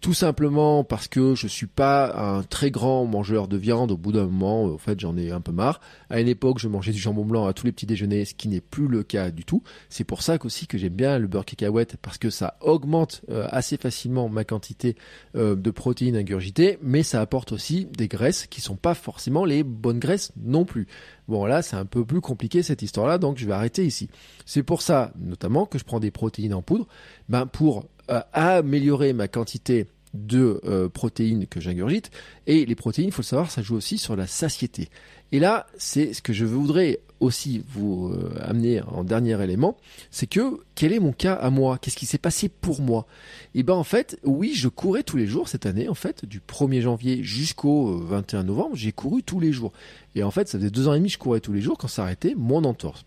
tout 0.00 0.14
simplement 0.14 0.84
parce 0.84 1.08
que 1.08 1.34
je 1.34 1.48
suis 1.48 1.66
pas 1.66 2.14
un 2.16 2.42
très 2.42 2.70
grand 2.70 3.04
mangeur 3.04 3.48
de 3.48 3.56
viande. 3.56 3.90
Au 3.90 3.96
bout 3.96 4.12
d'un 4.12 4.26
moment, 4.26 4.64
en 4.64 4.78
fait, 4.78 5.00
j'en 5.00 5.16
ai 5.16 5.32
un 5.32 5.40
peu 5.40 5.50
marre. 5.50 5.80
À 6.08 6.20
une 6.20 6.28
époque, 6.28 6.58
je 6.58 6.68
mangeais 6.68 6.92
du 6.92 6.98
jambon 6.98 7.24
blanc 7.24 7.46
à 7.46 7.52
tous 7.52 7.66
les 7.66 7.72
petits 7.72 7.86
déjeuners, 7.86 8.24
ce 8.24 8.34
qui 8.34 8.48
n'est 8.48 8.60
plus 8.60 8.86
le 8.86 9.02
cas 9.02 9.30
du 9.30 9.44
tout. 9.44 9.62
C'est 9.88 10.04
pour 10.04 10.22
ça 10.22 10.38
qu'aussi 10.38 10.66
que 10.66 10.78
j'aime 10.78 10.94
bien 10.94 11.18
le 11.18 11.26
beurre 11.26 11.44
cacahuète 11.44 11.96
parce 12.00 12.18
que 12.18 12.30
ça 12.30 12.56
augmente 12.60 13.22
euh, 13.28 13.46
assez 13.50 13.76
facilement 13.76 14.28
ma 14.28 14.44
quantité 14.44 14.96
euh, 15.34 15.56
de 15.56 15.70
protéines 15.70 16.16
ingurgitées, 16.16 16.78
mais 16.80 17.02
ça 17.02 17.20
apporte 17.20 17.50
aussi 17.50 17.86
des 17.86 18.06
graisses 18.06 18.46
qui 18.46 18.60
sont 18.60 18.76
pas 18.76 18.94
forcément 18.94 19.44
les 19.44 19.64
bonnes 19.64 19.98
graisses 19.98 20.32
non 20.36 20.64
plus. 20.64 20.86
Bon 21.26 21.44
là, 21.44 21.60
c'est 21.60 21.76
un 21.76 21.84
peu 21.84 22.04
plus 22.04 22.20
compliqué 22.20 22.62
cette 22.62 22.82
histoire-là, 22.82 23.18
donc 23.18 23.36
je 23.36 23.46
vais 23.46 23.52
arrêter 23.52 23.84
ici. 23.84 24.08
C'est 24.46 24.62
pour 24.62 24.80
ça, 24.80 25.12
notamment, 25.18 25.66
que 25.66 25.78
je 25.78 25.84
prends 25.84 26.00
des 26.00 26.10
protéines 26.10 26.54
en 26.54 26.62
poudre, 26.62 26.86
ben 27.28 27.46
pour 27.46 27.84
euh, 28.10 28.20
améliorer 28.32 29.12
ma 29.12 29.28
quantité 29.28 29.86
de 30.14 30.60
euh, 30.64 30.88
protéines 30.88 31.46
que 31.46 31.60
j'ingurgite. 31.60 32.10
Et 32.46 32.64
les 32.64 32.74
protéines, 32.74 33.08
il 33.08 33.12
faut 33.12 33.22
le 33.22 33.26
savoir, 33.26 33.50
ça 33.50 33.62
joue 33.62 33.76
aussi 33.76 33.98
sur 33.98 34.16
la 34.16 34.26
satiété. 34.26 34.88
Et 35.32 35.40
là, 35.40 35.66
c'est 35.76 36.14
ce 36.14 36.22
que 36.22 36.32
je 36.32 36.44
voudrais 36.44 37.00
aussi 37.20 37.62
vous 37.68 38.08
euh, 38.08 38.32
amener 38.40 38.80
en 38.82 39.04
dernier 39.04 39.42
élément, 39.42 39.76
c'est 40.10 40.28
que 40.28 40.60
quel 40.74 40.92
est 40.92 41.00
mon 41.00 41.12
cas 41.12 41.34
à 41.34 41.50
moi? 41.50 41.78
Qu'est-ce 41.78 41.96
qui 41.96 42.06
s'est 42.06 42.16
passé 42.16 42.48
pour 42.48 42.80
moi? 42.80 43.06
Et 43.54 43.60
eh 43.60 43.62
ben 43.62 43.74
en 43.74 43.84
fait, 43.84 44.18
oui, 44.22 44.52
je 44.54 44.68
courais 44.68 45.02
tous 45.02 45.16
les 45.16 45.26
jours 45.26 45.48
cette 45.48 45.66
année. 45.66 45.88
En 45.88 45.94
fait, 45.94 46.24
du 46.24 46.40
1er 46.40 46.80
janvier 46.80 47.22
jusqu'au 47.22 47.98
21 47.98 48.44
novembre, 48.44 48.76
j'ai 48.76 48.92
couru 48.92 49.22
tous 49.22 49.40
les 49.40 49.52
jours. 49.52 49.72
Et 50.14 50.22
en 50.22 50.30
fait, 50.30 50.48
ça 50.48 50.58
faisait 50.58 50.70
deux 50.70 50.88
ans 50.88 50.94
et 50.94 50.98
demi 50.98 51.08
que 51.08 51.14
je 51.14 51.18
courais 51.18 51.40
tous 51.40 51.52
les 51.52 51.60
jours 51.60 51.76
quand 51.76 51.88
ça 51.88 52.04
arrêtait 52.04 52.34
mon 52.36 52.64
entorse. 52.64 53.04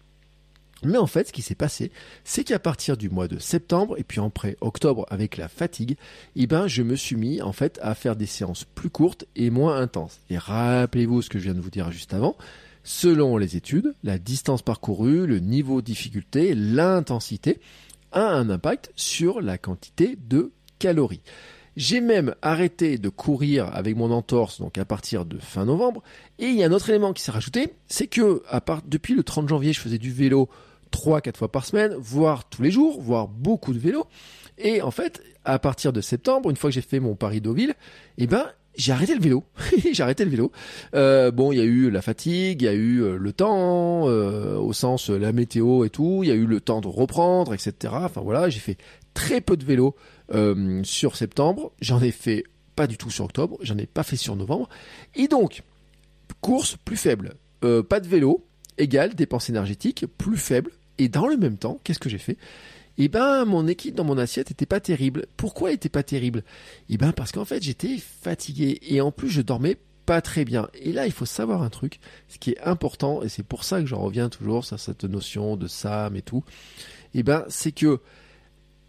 Mais 0.84 0.98
en 0.98 1.08
fait, 1.08 1.28
ce 1.28 1.34
qui 1.34 1.42
s'est 1.42 1.56
passé, 1.56 1.92
c'est 2.24 2.44
qu'à 2.44 2.60
partir 2.60 2.98
du 2.98 3.10
mois 3.10 3.28
de 3.28 3.40
septembre 3.40 3.98
et 3.98 4.04
puis 4.04 4.20
après 4.20 4.58
octobre 4.62 5.06
avec 5.10 5.38
la 5.38 5.48
fatigue, 5.48 5.96
eh 6.36 6.48
ben, 6.48 6.68
je 6.68 6.82
me 6.82 6.96
suis 6.96 7.16
mis 7.16 7.42
en 7.42 7.52
fait 7.52 7.80
à 7.82 7.94
faire 7.94 8.16
des 8.16 8.26
séances 8.26 8.64
plus 8.64 8.90
courtes 8.90 9.26
et 9.36 9.50
moins 9.50 9.80
intenses. 9.80 10.20
Et 10.30 10.38
rappelez-vous 10.38 11.22
ce 11.22 11.30
que 11.30 11.40
je 11.40 11.44
viens 11.44 11.54
de 11.54 11.62
vous 11.62 11.70
dire 11.70 11.92
juste 11.92 12.14
avant. 12.14 12.36
Selon 12.84 13.38
les 13.38 13.56
études, 13.56 13.94
la 14.04 14.18
distance 14.18 14.64
parcourue, 14.64 15.28
le 15.28 15.40
niveau 15.40 15.82
de 15.82 15.86
difficulté, 15.86 16.56
l'intensité 16.56 17.60
a 18.12 18.24
un 18.24 18.50
impact 18.50 18.92
sur 18.96 19.40
la 19.40 19.60
quantité 19.60 20.18
de 20.28 20.52
calories. 20.80 21.22
J'ai 21.78 22.02
même 22.02 22.36
arrêté 22.42 22.98
de 22.98 23.08
courir 23.08 23.70
avec 23.74 23.96
mon 23.96 24.12
entorse 24.12 24.60
donc 24.60 24.78
à 24.78 24.84
partir 24.84 25.26
de 25.26 25.38
fin 25.38 25.66
novembre. 25.66 26.04
Et 26.38 26.48
il 26.48 26.56
y 26.56 26.64
a 26.64 26.68
un 26.68 26.72
autre 26.72 26.90
élément 26.90 27.14
qui 27.14 27.24
s'est 27.24 27.32
rajouté, 27.32 27.74
c'est 27.88 28.08
que 28.08 28.42
à 28.50 28.60
part, 28.60 28.82
depuis 28.86 29.14
le 29.14 29.24
30 29.24 29.48
janvier, 29.48 29.72
je 29.72 29.80
faisais 29.80 29.98
du 29.98 30.12
vélo 30.12 30.50
3-4 30.92 31.38
fois 31.38 31.52
par 31.52 31.66
semaine, 31.66 31.96
voire 31.98 32.48
tous 32.50 32.62
les 32.62 32.72
jours, 32.72 33.02
voire 33.02 33.28
beaucoup 33.28 33.74
de 33.74 33.80
vélo. 33.80 34.06
Et 34.58 34.82
en 34.82 34.92
fait, 34.92 35.22
à 35.46 35.60
partir 35.60 35.94
de 35.94 36.02
septembre, 36.02 36.50
une 36.50 36.56
fois 36.56 36.70
que 36.70 36.76
j'ai 36.76 36.82
fait 36.82 37.00
mon 37.00 37.16
Paris-Deauville, 37.16 37.74
eh 38.18 38.28
ben, 38.28 38.46
j'ai 38.76 38.92
arrêté 38.92 39.16
le 39.16 39.22
vélo. 39.22 39.44
j'ai 39.92 40.04
arrêté 40.04 40.24
le 40.24 40.32
vélo. 40.32 40.52
Euh, 40.96 41.32
bon, 41.32 41.52
il 41.52 41.58
y 41.58 41.62
a 41.62 41.66
eu 41.66 41.90
la 41.90 42.02
fatigue, 42.02 42.62
il 42.62 42.66
y 42.66 42.68
a 42.68 42.74
eu 42.74 43.02
euh, 43.02 43.18
le 43.18 43.34
temps, 43.34 44.08
euh, 44.08 44.58
au 44.58 44.74
sens 44.74 45.10
la 45.10 45.32
météo 45.32 45.84
et 45.84 45.90
tout. 45.90 46.22
Il 46.24 46.30
y 46.30 46.32
a 46.32 46.36
eu 46.36 46.46
le 46.46 46.62
temps 46.62 46.82
de 46.82 46.88
reprendre, 46.88 47.54
etc. 47.54 47.94
Enfin 47.94 48.22
voilà, 48.22 48.50
j'ai 48.50 48.60
fait 48.60 48.78
très 49.14 49.42
peu 49.42 49.58
de 49.58 49.66
vélo 49.66 49.96
sur 50.84 51.18
septembre. 51.18 51.74
J'en 51.82 52.02
ai 52.02 52.12
fait 52.12 52.46
pas 52.78 52.88
du 52.88 52.98
tout 52.98 53.12
sur 53.12 53.26
octobre. 53.26 53.58
J'en 53.62 53.78
ai 53.78 53.86
pas 53.86 54.04
fait 54.04 54.16
sur 54.16 54.38
novembre. 54.38 54.70
Et 55.16 55.28
donc, 55.28 55.64
course 56.40 56.78
plus 56.78 56.96
faible. 56.96 57.34
pas 57.90 58.00
de 58.00 58.08
vélo 58.08 58.48
égale 58.78 59.14
dépense 59.14 59.50
énergétique 59.50 60.06
plus 60.18 60.38
faible 60.38 60.72
et 60.98 61.10
dans 61.10 61.28
le 61.28 61.38
même 61.38 61.58
temps, 61.58 61.80
qu'est-ce 61.84 62.00
que 62.00 62.10
j'ai 62.10 62.18
fait? 62.18 62.38
Eh 62.98 63.08
ben, 63.08 63.46
mon 63.46 63.68
équipe 63.68 63.96
dans 63.96 64.04
mon 64.04 64.18
assiette 64.18 64.52
était 64.52 64.66
pas 64.66 64.80
terrible. 64.80 65.26
Pourquoi 65.38 65.70
elle 65.70 65.76
était 65.76 65.90
pas 65.90 66.04
terrible? 66.04 66.44
Eh 66.90 66.98
ben, 66.98 67.14
parce 67.14 67.32
qu'en 67.32 67.46
fait, 67.46 67.64
j'étais 67.64 67.98
fatigué 67.98 68.80
et 68.84 69.02
en 69.02 69.12
plus, 69.12 69.30
je 69.30 69.42
dormais 69.42 69.78
pas 70.06 70.22
très 70.22 70.46
bien. 70.46 70.68
Et 70.74 70.92
là, 70.92 71.06
il 71.06 71.12
faut 71.12 71.26
savoir 71.26 71.62
un 71.62 71.70
truc, 71.70 72.00
ce 72.28 72.38
qui 72.38 72.52
est 72.52 72.60
important, 72.62 73.24
et 73.24 73.30
c'est 73.30 73.44
pour 73.44 73.64
ça 73.64 73.80
que 73.80 73.88
j'en 73.88 74.02
reviens 74.02 74.30
toujours 74.30 74.66
sur 74.66 74.80
cette 74.80 75.04
notion 75.06 75.56
de 75.56 75.68
SAM 75.68 76.16
et 76.16 76.22
tout, 76.22 76.44
Eh 77.14 77.24
ben, 77.24 77.46
c'est 77.50 77.72
que 77.72 78.00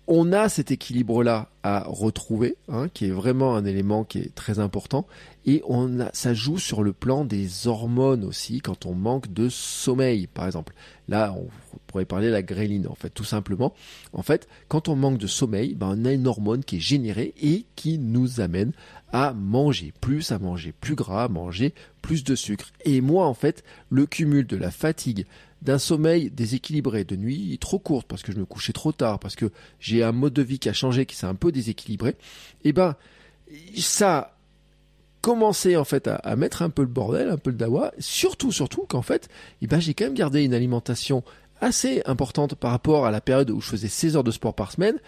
on 0.07 0.33
a 0.33 0.49
cet 0.49 0.71
équilibre-là 0.71 1.49
à 1.63 1.85
retrouver, 1.87 2.57
hein, 2.69 2.89
qui 2.93 3.07
est 3.07 3.11
vraiment 3.11 3.55
un 3.55 3.65
élément 3.65 4.03
qui 4.03 4.19
est 4.19 4.35
très 4.35 4.59
important, 4.59 5.07
et 5.47 5.63
on 5.67 6.01
a, 6.01 6.11
ça 6.13 6.35
joue 6.35 6.59
sur 6.59 6.83
le 6.83 6.93
plan 6.93 7.25
des 7.25 7.67
hormones 7.67 8.25
aussi 8.25 8.61
quand 8.61 8.85
on 8.87 8.95
manque 8.95 9.33
de 9.33 9.49
sommeil, 9.49 10.27
par 10.27 10.47
exemple. 10.47 10.75
Là, 11.09 11.35
on 11.37 11.49
pourrait 11.87 12.05
parler 12.05 12.29
de 12.29 12.33
la 12.33 12.43
gréline, 12.43 12.87
en 12.89 12.95
fait, 12.95 13.11
tout 13.11 13.25
simplement. 13.25 13.75
En 14.13 14.23
fait, 14.23 14.49
quand 14.69 14.89
on 14.89 14.97
manque 14.97 15.19
de 15.19 15.27
sommeil, 15.27 15.75
ben, 15.75 15.95
on 15.97 16.05
a 16.05 16.13
une 16.13 16.27
hormone 16.27 16.65
qui 16.65 16.77
est 16.77 16.81
générée 16.81 17.35
et 17.41 17.67
qui 17.77 17.99
nous 17.99 18.41
amène 18.41 18.73
à 19.13 19.33
manger 19.35 19.93
plus, 20.01 20.33
à 20.33 20.39
manger 20.39 20.73
plus 20.73 20.95
gras, 20.95 21.25
à 21.25 21.29
manger 21.29 21.75
plus 22.01 22.25
de 22.25 22.35
sucre. 22.35 22.73
Et 22.85 23.01
moi, 23.01 23.27
en 23.27 23.35
fait, 23.35 23.63
le 23.91 24.07
cumul 24.07 24.47
de 24.47 24.57
la 24.57 24.71
fatigue, 24.71 25.27
d'un 25.63 25.79
sommeil 25.79 26.31
déséquilibré, 26.31 27.05
de 27.05 27.17
nuit 27.17 27.57
trop 27.61 27.79
courte 27.79 28.07
parce 28.09 28.23
que 28.23 28.33
je 28.33 28.39
me 28.39 28.45
couchais 28.45 28.73
trop 28.73 28.93
tard, 28.93 29.19
parce 29.19 29.37
que 29.37 29.51
j'ai 29.79 30.03
un 30.03 30.13
mode 30.13 30.33
de 30.33 30.43
vie 30.43 30.59
qui 30.59 30.69
a 30.69 30.73
changé, 30.73 31.07
qui 31.07 31.15
s'est 31.15 31.27
un 31.27 31.37
peu 31.37 31.53
déséquilibré, 31.53 32.11
et 32.11 32.71
eh 32.71 32.73
ben 32.73 32.97
ça 33.77 34.37
commencé 35.21 35.77
en 35.77 35.85
fait 35.85 36.09
à, 36.09 36.35
mettre 36.37 36.63
un 36.63 36.71
peu 36.71 36.83
le 36.83 36.89
bordel, 36.89 37.31
un 37.31 37.37
peu 37.37 37.51
le 37.51 37.57
dawa, 37.57 37.93
surtout 37.99 38.51
surtout 38.51 38.87
qu'en 38.89 39.03
fait, 39.03 39.29
eh 39.61 39.69
ben 39.69 39.79
j'ai 39.79 39.95
quand 39.95 40.05
même 40.05 40.15
gardé 40.15 40.43
une 40.43 40.55
alimentation 40.55 41.23
assez 41.61 42.03
importante 42.07 42.57
par 42.57 42.73
rapport 42.73 43.07
à 43.07 43.13
la 43.13 43.21
période 43.21 43.51
où 43.51 43.61
je 43.61 43.69
faisais 43.69 43.89
16 43.89 44.17
heures 44.17 44.25
de 44.25 44.33
sport 44.33 44.55
par 44.55 44.73
semaine. 44.73 44.99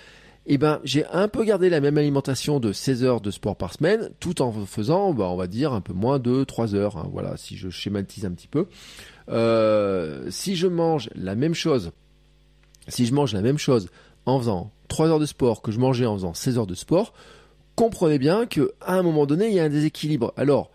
Eh 0.47 0.59
ben 0.59 0.81
j'ai 0.85 1.07
un 1.07 1.29
peu 1.29 1.45
gardé 1.45 1.71
la 1.71 1.81
même 1.81 1.97
alimentation 1.97 2.61
de 2.61 2.73
16 2.73 3.05
heures 3.05 3.21
de 3.21 3.31
sport 3.31 3.57
par 3.57 3.73
semaine, 3.73 4.11
tout 4.21 4.43
en 4.43 4.53
faisant, 4.53 5.15
bah, 5.15 5.29
on 5.31 5.37
va 5.37 5.47
dire, 5.47 5.73
un 5.73 5.81
peu 5.81 5.95
moins 5.95 6.19
de 6.19 6.45
3 6.45 6.75
heures. 6.75 6.99
Hein. 6.99 7.09
voilà, 7.13 7.37
si 7.37 7.57
je 7.57 7.71
schématise 7.71 8.27
un 8.27 8.33
petit 8.33 8.49
peu. 8.49 8.67
Euh, 9.31 10.31
si 10.31 10.55
je 10.55 10.67
mange 10.67 11.09
la 11.15 11.35
même 11.35 11.55
chose, 11.55 11.93
si 12.89 13.07
je 13.07 13.15
mange 13.15 13.33
la 13.33 13.41
même 13.41 13.59
chose 13.59 13.89
en 14.27 14.39
faisant 14.39 14.71
3 14.89 15.09
heures 15.09 15.19
de 15.19 15.27
sport 15.27 15.63
que 15.63 15.73
je 15.73 15.79
mangeais 15.79 16.07
en 16.07 16.15
faisant 16.15 16.35
16 16.35 16.59
heures 16.59 16.67
de 16.67 16.75
sport, 16.75 17.15
comprenez 17.75 18.19
bien 18.19 18.45
qu'à 18.45 18.63
un 18.87 19.03
moment 19.03 19.25
donné, 19.25 19.49
il 19.49 19.55
y 19.55 19.61
a 19.61 19.65
un 19.65 19.71
déséquilibre. 19.71 20.35
Alors, 20.37 20.71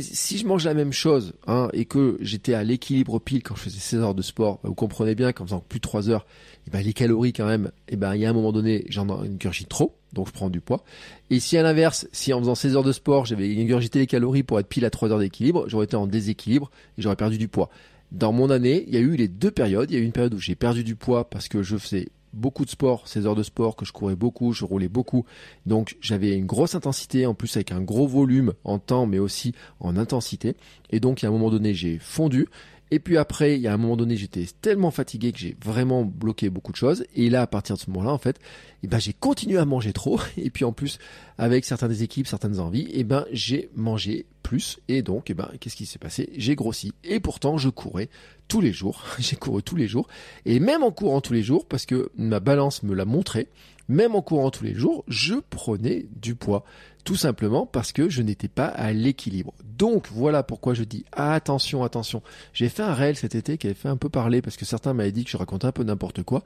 si 0.00 0.38
je 0.38 0.46
mange 0.46 0.64
la 0.64 0.74
même 0.74 0.92
chose 0.92 1.34
hein, 1.46 1.68
et 1.72 1.84
que 1.84 2.18
j'étais 2.20 2.54
à 2.54 2.64
l'équilibre 2.64 3.18
pile 3.18 3.42
quand 3.42 3.54
je 3.54 3.62
faisais 3.62 3.78
16 3.78 4.00
heures 4.00 4.14
de 4.14 4.22
sport, 4.22 4.60
vous 4.64 4.74
comprenez 4.74 5.14
bien 5.14 5.32
qu'en 5.32 5.44
faisant 5.44 5.60
plus 5.60 5.78
de 5.78 5.82
3 5.82 6.10
heures, 6.10 6.26
eh 6.66 6.70
ben, 6.70 6.82
les 6.82 6.92
calories 6.92 7.32
quand 7.32 7.46
même, 7.46 7.70
et 7.88 7.94
eh 7.94 7.96
ben, 7.96 8.14
il 8.14 8.20
y 8.20 8.26
a 8.26 8.30
un 8.30 8.32
moment 8.32 8.52
donné, 8.52 8.84
j'en 8.88 9.08
ingurgite 9.08 9.68
trop, 9.68 9.96
donc 10.12 10.28
je 10.28 10.32
prends 10.32 10.50
du 10.50 10.60
poids. 10.60 10.82
Et 11.30 11.40
si 11.40 11.56
à 11.56 11.62
l'inverse, 11.62 12.08
si 12.12 12.32
en 12.32 12.40
faisant 12.40 12.54
16 12.54 12.76
heures 12.76 12.82
de 12.82 12.92
sport, 12.92 13.26
j'avais 13.26 13.48
ingurgité 13.60 13.98
les 13.98 14.06
calories 14.06 14.42
pour 14.42 14.58
être 14.58 14.68
pile 14.68 14.84
à 14.84 14.90
3 14.90 15.10
heures 15.10 15.18
d'équilibre, 15.18 15.68
j'aurais 15.68 15.84
été 15.84 15.96
en 15.96 16.06
déséquilibre 16.06 16.70
et 16.98 17.02
j'aurais 17.02 17.16
perdu 17.16 17.38
du 17.38 17.48
poids. 17.48 17.70
Dans 18.12 18.32
mon 18.32 18.50
année, 18.50 18.84
il 18.88 18.94
y 18.94 18.96
a 18.96 19.00
eu 19.00 19.14
les 19.14 19.28
deux 19.28 19.52
périodes. 19.52 19.88
Il 19.90 19.94
y 19.94 19.96
a 19.96 20.00
eu 20.00 20.04
une 20.04 20.12
période 20.12 20.34
où 20.34 20.38
j'ai 20.38 20.56
perdu 20.56 20.82
du 20.82 20.96
poids 20.96 21.30
parce 21.30 21.48
que 21.48 21.62
je 21.62 21.76
faisais 21.76 22.08
beaucoup 22.32 22.64
de 22.64 22.70
sport, 22.70 23.08
16 23.08 23.26
heures 23.26 23.34
de 23.34 23.42
sport, 23.42 23.76
que 23.76 23.84
je 23.84 23.92
courais 23.92 24.16
beaucoup, 24.16 24.52
je 24.52 24.64
roulais 24.64 24.88
beaucoup. 24.88 25.24
Donc 25.66 25.96
j'avais 26.00 26.36
une 26.36 26.46
grosse 26.46 26.74
intensité, 26.74 27.26
en 27.26 27.34
plus 27.34 27.56
avec 27.56 27.72
un 27.72 27.80
gros 27.80 28.06
volume 28.06 28.52
en 28.64 28.78
temps, 28.78 29.06
mais 29.06 29.18
aussi 29.18 29.54
en 29.80 29.96
intensité. 29.96 30.56
Et 30.90 31.00
donc, 31.00 31.22
a 31.24 31.28
un 31.28 31.30
moment 31.30 31.50
donné, 31.50 31.74
j'ai 31.74 31.98
fondu. 31.98 32.48
Et 32.90 32.98
puis 32.98 33.16
après, 33.16 33.54
il 33.54 33.60
y 33.60 33.68
a 33.68 33.72
un 33.72 33.76
moment 33.76 33.96
donné, 33.96 34.16
j'étais 34.16 34.46
tellement 34.60 34.90
fatigué 34.90 35.32
que 35.32 35.38
j'ai 35.38 35.56
vraiment 35.64 36.04
bloqué 36.04 36.50
beaucoup 36.50 36.72
de 36.72 36.76
choses. 36.76 37.04
Et 37.14 37.30
là, 37.30 37.42
à 37.42 37.46
partir 37.46 37.76
de 37.76 37.80
ce 37.80 37.90
moment-là, 37.90 38.12
en 38.12 38.18
fait, 38.18 38.38
eh 38.82 38.88
ben, 38.88 38.98
j'ai 38.98 39.12
continué 39.12 39.58
à 39.58 39.64
manger 39.64 39.92
trop. 39.92 40.20
Et 40.36 40.50
puis 40.50 40.64
en 40.64 40.72
plus, 40.72 40.98
avec 41.38 41.64
certaines 41.64 42.02
équipes, 42.02 42.26
certaines 42.26 42.58
envies, 42.58 42.88
eh 42.92 43.04
ben, 43.04 43.26
j'ai 43.30 43.70
mangé 43.76 44.26
plus. 44.42 44.80
Et 44.88 45.02
donc, 45.02 45.30
eh 45.30 45.34
ben, 45.34 45.48
qu'est-ce 45.60 45.76
qui 45.76 45.86
s'est 45.86 45.98
passé? 45.98 46.30
J'ai 46.36 46.56
grossi. 46.56 46.92
Et 47.04 47.20
pourtant, 47.20 47.58
je 47.58 47.68
courais 47.68 48.08
tous 48.48 48.60
les 48.60 48.72
jours. 48.72 49.04
j'ai 49.18 49.36
couru 49.36 49.62
tous 49.62 49.76
les 49.76 49.86
jours. 49.86 50.08
Et 50.44 50.58
même 50.58 50.82
en 50.82 50.90
courant 50.90 51.20
tous 51.20 51.32
les 51.32 51.42
jours, 51.42 51.66
parce 51.66 51.86
que 51.86 52.10
ma 52.16 52.40
balance 52.40 52.82
me 52.82 52.94
l'a 52.94 53.04
montré, 53.04 53.48
même 53.90 54.14
en 54.14 54.22
courant 54.22 54.50
tous 54.50 54.64
les 54.64 54.74
jours, 54.74 55.04
je 55.08 55.34
prenais 55.34 56.06
du 56.20 56.34
poids. 56.34 56.64
Tout 57.04 57.16
simplement 57.16 57.66
parce 57.66 57.92
que 57.92 58.08
je 58.08 58.22
n'étais 58.22 58.48
pas 58.48 58.66
à 58.66 58.92
l'équilibre. 58.92 59.54
Donc 59.78 60.08
voilà 60.12 60.42
pourquoi 60.42 60.74
je 60.74 60.84
dis 60.84 61.04
attention, 61.12 61.82
attention. 61.82 62.22
J'ai 62.52 62.68
fait 62.68 62.82
un 62.82 62.94
réel 62.94 63.16
cet 63.16 63.34
été 63.34 63.56
qui 63.56 63.66
avait 63.66 63.74
fait 63.74 63.88
un 63.88 63.96
peu 63.96 64.08
parler 64.08 64.42
parce 64.42 64.56
que 64.56 64.64
certains 64.64 64.92
m'avaient 64.92 65.12
dit 65.12 65.24
que 65.24 65.30
je 65.30 65.36
racontais 65.36 65.66
un 65.66 65.72
peu 65.72 65.84
n'importe 65.84 66.22
quoi. 66.22 66.42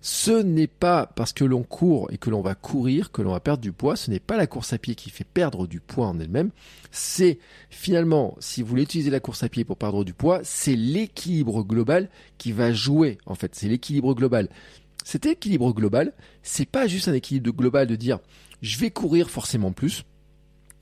Ce 0.00 0.30
n'est 0.30 0.68
pas 0.68 1.06
parce 1.06 1.32
que 1.32 1.44
l'on 1.44 1.64
court 1.64 2.08
et 2.12 2.18
que 2.18 2.30
l'on 2.30 2.40
va 2.40 2.54
courir 2.54 3.10
que 3.10 3.20
l'on 3.20 3.32
va 3.32 3.40
perdre 3.40 3.60
du 3.60 3.72
poids. 3.72 3.96
Ce 3.96 4.10
n'est 4.10 4.20
pas 4.20 4.36
la 4.36 4.46
course 4.46 4.72
à 4.72 4.78
pied 4.78 4.94
qui 4.94 5.10
fait 5.10 5.24
perdre 5.24 5.66
du 5.66 5.80
poids 5.80 6.06
en 6.06 6.20
elle-même. 6.20 6.50
C'est 6.92 7.38
finalement, 7.68 8.36
si 8.38 8.62
vous 8.62 8.68
voulez 8.68 8.84
utiliser 8.84 9.10
la 9.10 9.20
course 9.20 9.42
à 9.42 9.48
pied 9.48 9.64
pour 9.64 9.76
perdre 9.76 10.04
du 10.04 10.14
poids, 10.14 10.40
c'est 10.44 10.76
l'équilibre 10.76 11.64
global 11.64 12.08
qui 12.38 12.52
va 12.52 12.72
jouer. 12.72 13.18
En 13.26 13.34
fait, 13.34 13.56
c'est 13.56 13.68
l'équilibre 13.68 14.14
global. 14.14 14.48
Cet 15.04 15.26
équilibre 15.26 15.72
global, 15.72 16.12
c'est 16.42 16.68
pas 16.68 16.86
juste 16.86 17.08
un 17.08 17.14
équilibre 17.14 17.52
global 17.52 17.86
de 17.86 17.96
dire 17.96 18.20
je 18.62 18.78
vais 18.78 18.90
courir 18.90 19.30
forcément 19.30 19.72
plus. 19.72 20.04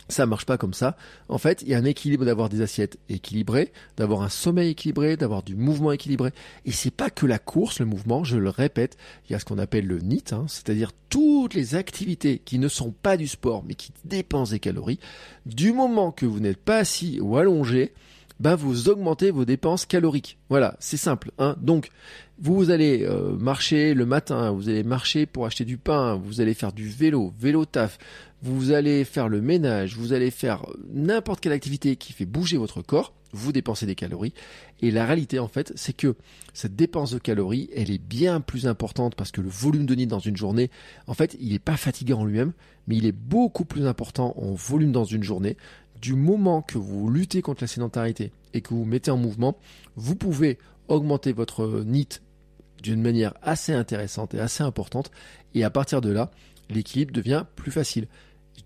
Ça 0.08 0.24
marche 0.24 0.46
pas 0.46 0.56
comme 0.56 0.74
ça. 0.74 0.96
En 1.28 1.38
fait, 1.38 1.62
il 1.62 1.68
y 1.68 1.74
a 1.74 1.78
un 1.78 1.84
équilibre 1.84 2.24
d'avoir 2.24 2.48
des 2.48 2.60
assiettes 2.60 2.96
équilibrées, 3.08 3.72
d'avoir 3.96 4.22
un 4.22 4.28
sommeil 4.28 4.70
équilibré, 4.70 5.16
d'avoir 5.16 5.42
du 5.42 5.56
mouvement 5.56 5.90
équilibré. 5.90 6.30
Et 6.64 6.70
c'est 6.70 6.92
pas 6.92 7.10
que 7.10 7.26
la 7.26 7.40
course, 7.40 7.80
le 7.80 7.86
mouvement, 7.86 8.22
je 8.22 8.36
le 8.36 8.50
répète, 8.50 8.96
il 9.28 9.32
y 9.32 9.34
a 9.34 9.40
ce 9.40 9.44
qu'on 9.44 9.58
appelle 9.58 9.86
le 9.86 9.98
NIT, 9.98 10.32
hein, 10.32 10.44
c'est-à-dire 10.46 10.92
toutes 11.08 11.54
les 11.54 11.74
activités 11.74 12.38
qui 12.38 12.60
ne 12.60 12.68
sont 12.68 12.92
pas 12.92 13.16
du 13.16 13.26
sport, 13.26 13.64
mais 13.66 13.74
qui 13.74 13.92
dépensent 14.04 14.52
des 14.52 14.60
calories. 14.60 15.00
Du 15.44 15.72
moment 15.72 16.12
que 16.12 16.26
vous 16.26 16.38
n'êtes 16.38 16.62
pas 16.62 16.78
assis 16.78 17.18
ou 17.20 17.36
allongé, 17.36 17.92
bah 18.38 18.54
vous 18.54 18.88
augmentez 18.88 19.30
vos 19.30 19.44
dépenses 19.44 19.86
caloriques. 19.86 20.38
Voilà, 20.48 20.76
c'est 20.78 20.96
simple. 20.96 21.32
Hein. 21.38 21.56
Donc, 21.60 21.90
vous 22.38 22.70
allez 22.70 23.05
euh, 23.05 23.37
marcher 23.37 23.94
le 23.94 24.05
matin, 24.05 24.51
vous 24.51 24.68
allez 24.68 24.83
marcher 24.83 25.25
pour 25.27 25.46
acheter 25.46 25.64
du 25.64 25.79
pain, 25.79 26.16
vous 26.16 26.40
allez 26.40 26.55
faire 26.55 26.72
du 26.72 26.88
vélo, 26.88 27.33
vélo 27.38 27.64
taf, 27.64 27.99
vous 28.42 28.72
allez 28.72 29.05
faire 29.05 29.29
le 29.29 29.40
ménage, 29.40 29.96
vous 29.96 30.12
allez 30.12 30.31
faire 30.31 30.66
n'importe 30.92 31.40
quelle 31.40 31.53
activité 31.53 31.96
qui 31.96 32.12
fait 32.12 32.27
bouger 32.27 32.59
votre 32.59 32.83
corps, 32.83 33.14
vous 33.33 33.53
dépensez 33.53 33.87
des 33.87 33.94
calories. 33.94 34.35
Et 34.83 34.90
la 34.90 35.07
réalité, 35.07 35.38
en 35.38 35.49
fait, 35.49 35.72
c'est 35.77 35.94
que 35.94 36.14
cette 36.53 36.77
dépense 36.77 37.11
de 37.11 37.18
calories, 37.18 37.70
elle 37.75 37.90
est 37.90 38.03
bien 38.03 38.40
plus 38.40 38.66
importante 38.66 39.14
parce 39.14 39.31
que 39.31 39.40
le 39.40 39.49
volume 39.49 39.87
de 39.87 39.94
nid 39.94 40.07
dans 40.07 40.18
une 40.18 40.37
journée, 40.37 40.70
en 41.07 41.14
fait, 41.14 41.37
il 41.40 41.53
n'est 41.53 41.59
pas 41.59 41.77
fatigant 41.79 42.20
en 42.20 42.25
lui-même, 42.27 42.53
mais 42.87 42.96
il 42.96 43.07
est 43.07 43.12
beaucoup 43.12 43.64
plus 43.64 43.87
important 43.87 44.35
en 44.37 44.53
volume 44.53 44.92
dans 44.92 45.05
une 45.05 45.22
journée 45.22 45.57
du 46.03 46.14
moment 46.14 46.61
que 46.61 46.77
vous 46.77 47.09
luttez 47.09 47.40
contre 47.40 47.62
la 47.62 47.68
sédentarité 47.68 48.31
et 48.53 48.61
que 48.61 48.75
vous 48.75 48.85
mettez 48.85 49.11
en 49.11 49.16
mouvement, 49.16 49.57
vous 49.96 50.14
pouvez 50.14 50.59
augmenter 50.88 51.33
votre 51.33 51.83
NIT 51.85 52.20
d'une 52.90 53.03
manière 53.03 53.35
assez 53.42 53.72
intéressante 53.72 54.35
et 54.35 54.40
assez 54.40 54.62
importante. 54.62 55.11
Et 55.55 55.64
à 55.64 55.70
partir 55.70 56.01
de 56.01 56.11
là, 56.11 56.31
l'équilibre 56.70 57.12
devient 57.12 57.44
plus 57.57 57.70
facile. 57.70 58.07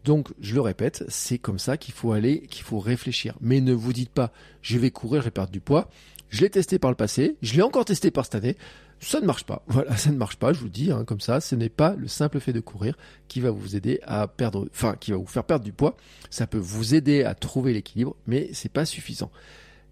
Donc, 0.04 0.28
je 0.40 0.54
le 0.54 0.60
répète, 0.60 1.04
c'est 1.08 1.38
comme 1.38 1.58
ça 1.58 1.76
qu'il 1.76 1.94
faut 1.94 2.12
aller, 2.12 2.42
qu'il 2.42 2.62
faut 2.62 2.78
réfléchir. 2.78 3.36
Mais 3.40 3.60
ne 3.60 3.72
vous 3.72 3.92
dites 3.92 4.10
pas, 4.10 4.32
je 4.62 4.78
vais 4.78 4.90
courir 4.90 5.26
et 5.26 5.30
perdre 5.30 5.50
du 5.50 5.60
poids. 5.60 5.90
Je 6.28 6.42
l'ai 6.42 6.50
testé 6.50 6.78
par 6.78 6.90
le 6.90 6.96
passé, 6.96 7.36
je 7.42 7.54
l'ai 7.54 7.62
encore 7.62 7.84
testé 7.84 8.10
par 8.10 8.24
cette 8.24 8.36
année. 8.36 8.56
Ça 9.00 9.20
ne 9.20 9.26
marche 9.26 9.44
pas. 9.44 9.64
Voilà, 9.68 9.96
ça 9.96 10.10
ne 10.10 10.16
marche 10.16 10.36
pas. 10.36 10.52
Je 10.52 10.60
vous 10.60 10.68
dis, 10.68 10.92
hein, 10.92 11.04
comme 11.04 11.20
ça, 11.20 11.40
ce 11.40 11.54
n'est 11.54 11.70
pas 11.70 11.94
le 11.96 12.06
simple 12.06 12.38
fait 12.38 12.52
de 12.52 12.60
courir 12.60 12.96
qui 13.28 13.40
va 13.40 13.50
vous 13.50 13.74
aider 13.74 14.00
à 14.04 14.28
perdre, 14.28 14.68
enfin, 14.70 14.94
qui 15.00 15.10
va 15.10 15.16
vous 15.16 15.26
faire 15.26 15.44
perdre 15.44 15.64
du 15.64 15.72
poids. 15.72 15.96
Ça 16.28 16.46
peut 16.46 16.58
vous 16.58 16.94
aider 16.94 17.24
à 17.24 17.34
trouver 17.34 17.72
l'équilibre, 17.72 18.16
mais 18.26 18.50
c'est 18.52 18.72
pas 18.72 18.84
suffisant. 18.84 19.30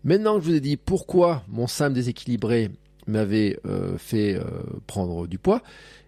Maintenant 0.04 0.36
que 0.36 0.44
je 0.44 0.50
vous 0.50 0.56
ai 0.56 0.60
dit 0.60 0.76
pourquoi 0.76 1.42
mon 1.48 1.66
SAM 1.66 1.92
déséquilibré 1.92 2.70
m'avait 3.08 3.58
euh, 3.66 3.98
fait 3.98 4.34
euh, 4.34 4.44
prendre 4.86 5.26
du 5.26 5.38
poids, 5.38 5.62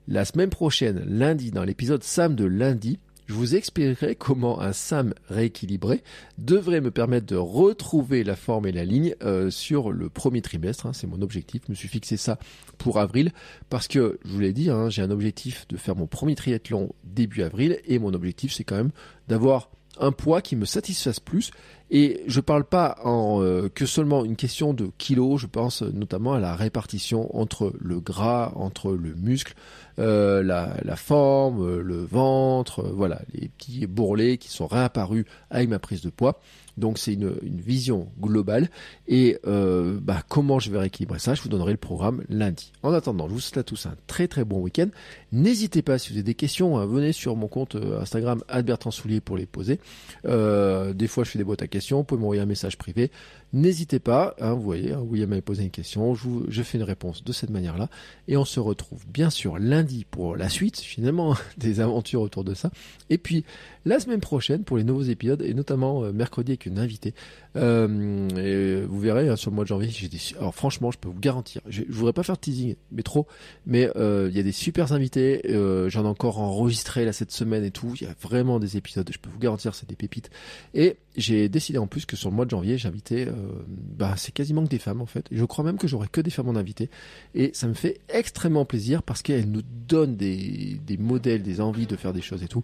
la 0.09 0.25
semaine 0.25 0.51
prochaine, 0.51 1.05
lundi, 1.07 1.51
dans 1.51 1.65
l'épisode 1.65 2.03
SAM 2.03 2.35
de 2.35 2.45
lundi, 2.45 2.99
je 3.31 3.35
vous 3.37 3.55
expliquerai 3.55 4.17
comment 4.17 4.61
un 4.61 4.73
SAM 4.73 5.15
rééquilibré 5.29 6.03
devrait 6.39 6.81
me 6.81 6.91
permettre 6.91 7.27
de 7.27 7.37
retrouver 7.37 8.25
la 8.25 8.35
forme 8.35 8.67
et 8.67 8.73
la 8.73 8.85
ligne 8.85 9.15
euh, 9.23 9.51
sur 9.51 9.93
le 9.93 10.09
premier 10.09 10.43
trimestre. 10.43 10.87
Hein, 10.87 10.93
c'est 10.93 11.07
mon 11.07 11.23
objectif. 11.23 11.63
Je 11.67 11.71
me 11.71 11.77
suis 11.77 11.87
fixé 11.87 12.17
ça 12.17 12.41
pour 12.77 12.99
avril 12.99 13.31
parce 13.69 13.87
que, 13.87 14.19
je 14.25 14.33
vous 14.33 14.41
l'ai 14.41 14.53
dit, 14.53 14.69
hein, 14.69 14.91
j'ai 14.91 15.03
un 15.03 15.13
objectif 15.13 15.69
de 15.69 15.77
faire 15.77 15.95
mon 15.95 16.09
premier 16.09 16.35
triathlon 16.35 16.93
début 17.05 17.43
avril 17.43 17.79
et 17.85 18.01
mon 18.01 18.15
objectif 18.15 18.53
c'est 18.53 18.65
quand 18.65 18.75
même 18.75 18.91
d'avoir 19.29 19.71
un 20.01 20.13
poids 20.13 20.43
qui 20.43 20.57
me 20.57 20.65
satisfasse 20.65 21.21
plus. 21.21 21.51
Et 21.93 22.23
je 22.27 22.41
parle 22.41 22.65
pas 22.65 22.99
en 23.03 23.43
euh, 23.43 23.69
que 23.69 23.85
seulement 23.85 24.25
une 24.25 24.37
question 24.37 24.73
de 24.73 24.91
kilos, 24.97 25.41
je 25.41 25.47
pense 25.47 25.83
notamment 25.83 26.35
à 26.35 26.41
la 26.41 26.55
répartition 26.55 27.37
entre 27.37 27.73
le 27.81 27.99
gras, 28.01 28.53
entre 28.55 28.93
le 28.93 29.15
muscle, 29.15 29.55
euh, 30.01 30.43
la, 30.43 30.97
forme, 30.97 31.63
euh, 31.63 31.83
le 31.83 32.05
ventre, 32.05 32.83
voilà, 32.83 33.21
les 33.35 33.49
petits 33.49 33.87
bourrelets 33.87 34.39
qui 34.39 34.49
sont 34.49 34.67
réapparus 34.67 35.25
avec 35.51 35.69
ma 35.69 35.79
prise 35.79 36.01
de 36.01 36.11
poids. 36.11 36.41
Donc 36.81 36.99
c'est 36.99 37.13
une, 37.13 37.35
vision 37.43 38.09
globale. 38.21 38.71
Et 39.07 39.39
euh, 39.47 39.99
bah, 40.01 40.23
comment 40.29 40.59
je 40.59 40.71
vais 40.71 40.79
rééquilibrer 40.79 41.19
ça, 41.19 41.35
je 41.35 41.43
vous 41.43 41.49
donnerai 41.49 41.73
le 41.73 41.77
programme 41.77 42.23
lundi. 42.29 42.73
En 42.83 42.93
attendant, 42.93 43.29
je 43.29 43.35
vous 43.35 43.41
souhaite 43.41 43.59
à 43.59 43.63
tous 43.63 43.87
un 43.87 43.95
très 44.07 44.27
très 44.29 44.45
bon 44.45 44.61
week-end. 44.61 44.89
N'hésitez 45.33 45.83
pas, 45.83 45.99
si 45.99 46.11
vous 46.11 46.17
avez 46.17 46.23
des 46.23 46.35
questions, 46.35 46.79
hein, 46.79 46.87
venez 46.87 47.13
sur 47.13 47.37
mon 47.37 47.49
compte 47.49 47.75
euh, 47.75 48.01
Instagram 48.01 48.43
Bertrand 48.65 48.91
Soulier 48.91 49.21
pour 49.21 49.37
les 49.37 49.47
poser. 49.47 49.79
Euh, 50.25 50.93
des 50.93 51.07
fois 51.07 51.25
je 51.25 51.31
fais 51.31 51.39
des 51.39 51.45
boîtes 51.45 51.63
à 51.63 51.67
questions 51.67 51.71
question, 51.71 51.99
vous 51.99 52.05
pouvez 52.05 52.21
m'envoyer 52.21 52.43
un 52.43 52.47
message 52.47 52.77
privé. 52.77 53.11
N'hésitez 53.53 53.99
pas, 53.99 54.37
vous 54.41 54.63
voyez, 54.63 54.93
hein, 54.93 55.01
William 55.01 55.29
m'avait 55.31 55.43
posé 55.43 55.65
une 55.65 55.71
question, 55.71 56.15
je, 56.15 56.63
fais 56.63 56.79
une 56.79 56.85
réponse 56.85 57.25
de 57.25 57.33
cette 57.33 57.51
manière-là. 57.51 57.89
Et 58.29 58.37
on 58.37 58.45
se 58.45 58.61
retrouve 58.61 59.05
bien 59.09 59.29
sûr 59.29 59.59
lundi 59.59 60.07
pour 60.09 60.37
la 60.37 60.49
suite, 60.49 60.79
finalement, 60.79 61.35
des 61.59 61.81
aventures 61.81 62.21
autour 62.21 62.45
de 62.45 62.55
ça. 62.55 62.71
Et 63.09 63.19
puis 63.19 63.45
la 63.87 63.99
semaine 63.99 64.21
prochaine 64.21 64.63
pour 64.63 64.77
les 64.77 64.85
nouveaux 64.85 65.03
épisodes, 65.03 65.43
et 65.43 65.55
notamment 65.55 66.05
euh, 66.05 66.13
mercredi 66.13 66.53
avec 66.53 66.67
une 66.67 66.79
invitée. 66.79 67.15
Euh, 67.57 68.29
et 68.37 68.85
vous 68.87 69.01
verrez, 69.01 69.29
hein, 69.29 69.37
sur 69.37 69.51
le 69.51 69.57
mois 69.57 69.65
de 69.65 69.69
janvier, 69.69 69.89
j'ai 69.91 70.09
des... 70.09 70.19
Alors 70.39 70.55
franchement, 70.55 70.91
je 70.91 70.99
peux 70.99 71.09
vous 71.09 71.19
garantir, 71.19 71.63
je, 71.69 71.83
je 71.89 71.93
voudrais 71.93 72.13
pas 72.13 72.23
faire 72.23 72.39
teasing, 72.39 72.77
mais 72.93 73.03
trop, 73.03 73.27
mais 73.67 73.91
euh, 73.97 74.29
il 74.31 74.37
y 74.37 74.41
a 74.41 74.43
des 74.43 74.53
super 74.53 74.93
invités, 74.93 75.43
j'en 75.89 76.05
ai 76.05 76.09
encore 76.09 76.39
enregistré 76.39 77.05
là 77.05 77.13
cette 77.13 77.33
semaine 77.33 77.65
et 77.65 77.71
tout, 77.71 77.95
il 78.01 78.07
y 78.07 78.07
a 78.07 78.15
vraiment 78.21 78.61
des 78.61 78.77
épisodes, 78.77 79.09
je 79.13 79.19
peux 79.19 79.31
vous 79.31 79.39
garantir, 79.39 79.75
c'est 79.75 79.89
des 79.89 79.97
pépites. 79.97 80.31
Et 80.75 80.97
j'ai 81.17 81.49
décidé 81.49 81.79
en 81.79 81.87
plus 81.87 82.07
que 82.07 82.17
sur 82.17 82.31
le 82.31 82.37
mois 82.37 82.45
de 82.45 82.51
janvier, 82.51 82.79
j'invitais, 82.79 83.27
bah 83.69 84.15
c'est 84.17 84.33
quasiment 84.33 84.65
que 84.65 84.69
des 84.69 84.79
femmes 84.79 85.01
en 85.01 85.07
fait. 85.07 85.27
Je 85.31 85.45
crois 85.45 85.65
même 85.65 85.79
que 85.79 85.89
j'aurai 85.89 86.09
que 86.09 86.21
des 86.21 86.31
femmes 86.31 86.49
en 86.49 86.57
invité. 86.57 86.91
Et 87.35 87.51
ça 87.55 87.67
me 87.67 87.75
fait 87.75 88.01
extrêmement 88.09 88.65
plaisir 88.65 89.03
parce 89.03 89.23
qu'elles 89.23 89.51
nous 89.51 89.63
donnent 89.63 90.17
des, 90.17 90.81
des 90.87 90.97
modèles, 90.97 91.43
des 91.43 91.61
envies 91.61 91.87
de 91.87 91.97
faire 91.97 92.13
des 92.13 92.23
choses 92.23 92.43
et 92.43 92.49
tout 92.49 92.63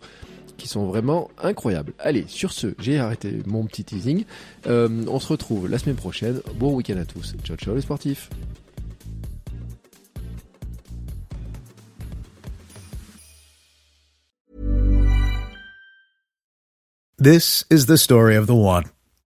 qui 0.57 0.69
sont 0.69 0.87
vraiment 0.87 1.31
incroyables. 1.39 1.93
Allez, 1.99 2.25
sur 2.29 2.53
ce, 2.53 2.75
j'ai 2.79 2.99
arrêté 2.99 3.43
mon 3.47 3.65
petit 3.67 3.85
teasing. 3.85 4.25
Euh, 4.67 5.05
on 5.09 5.21
se 5.21 5.29
retrouve 5.29 5.69
la 5.69 5.79
semaine 5.79 5.97
prochaine. 5.97 6.41
Bon 6.59 6.75
week-end 6.75 6.97
à 6.97 7.05
tous. 7.05 7.35
Ciao 7.45 7.57
ciao 7.57 7.75
les 7.75 7.83
sportifs. 7.83 8.31
This 17.19 17.65
is 17.71 17.87
the 17.87 17.97
story 17.97 18.37
of 18.37 18.47
the 18.47 18.55
one. 18.55 18.95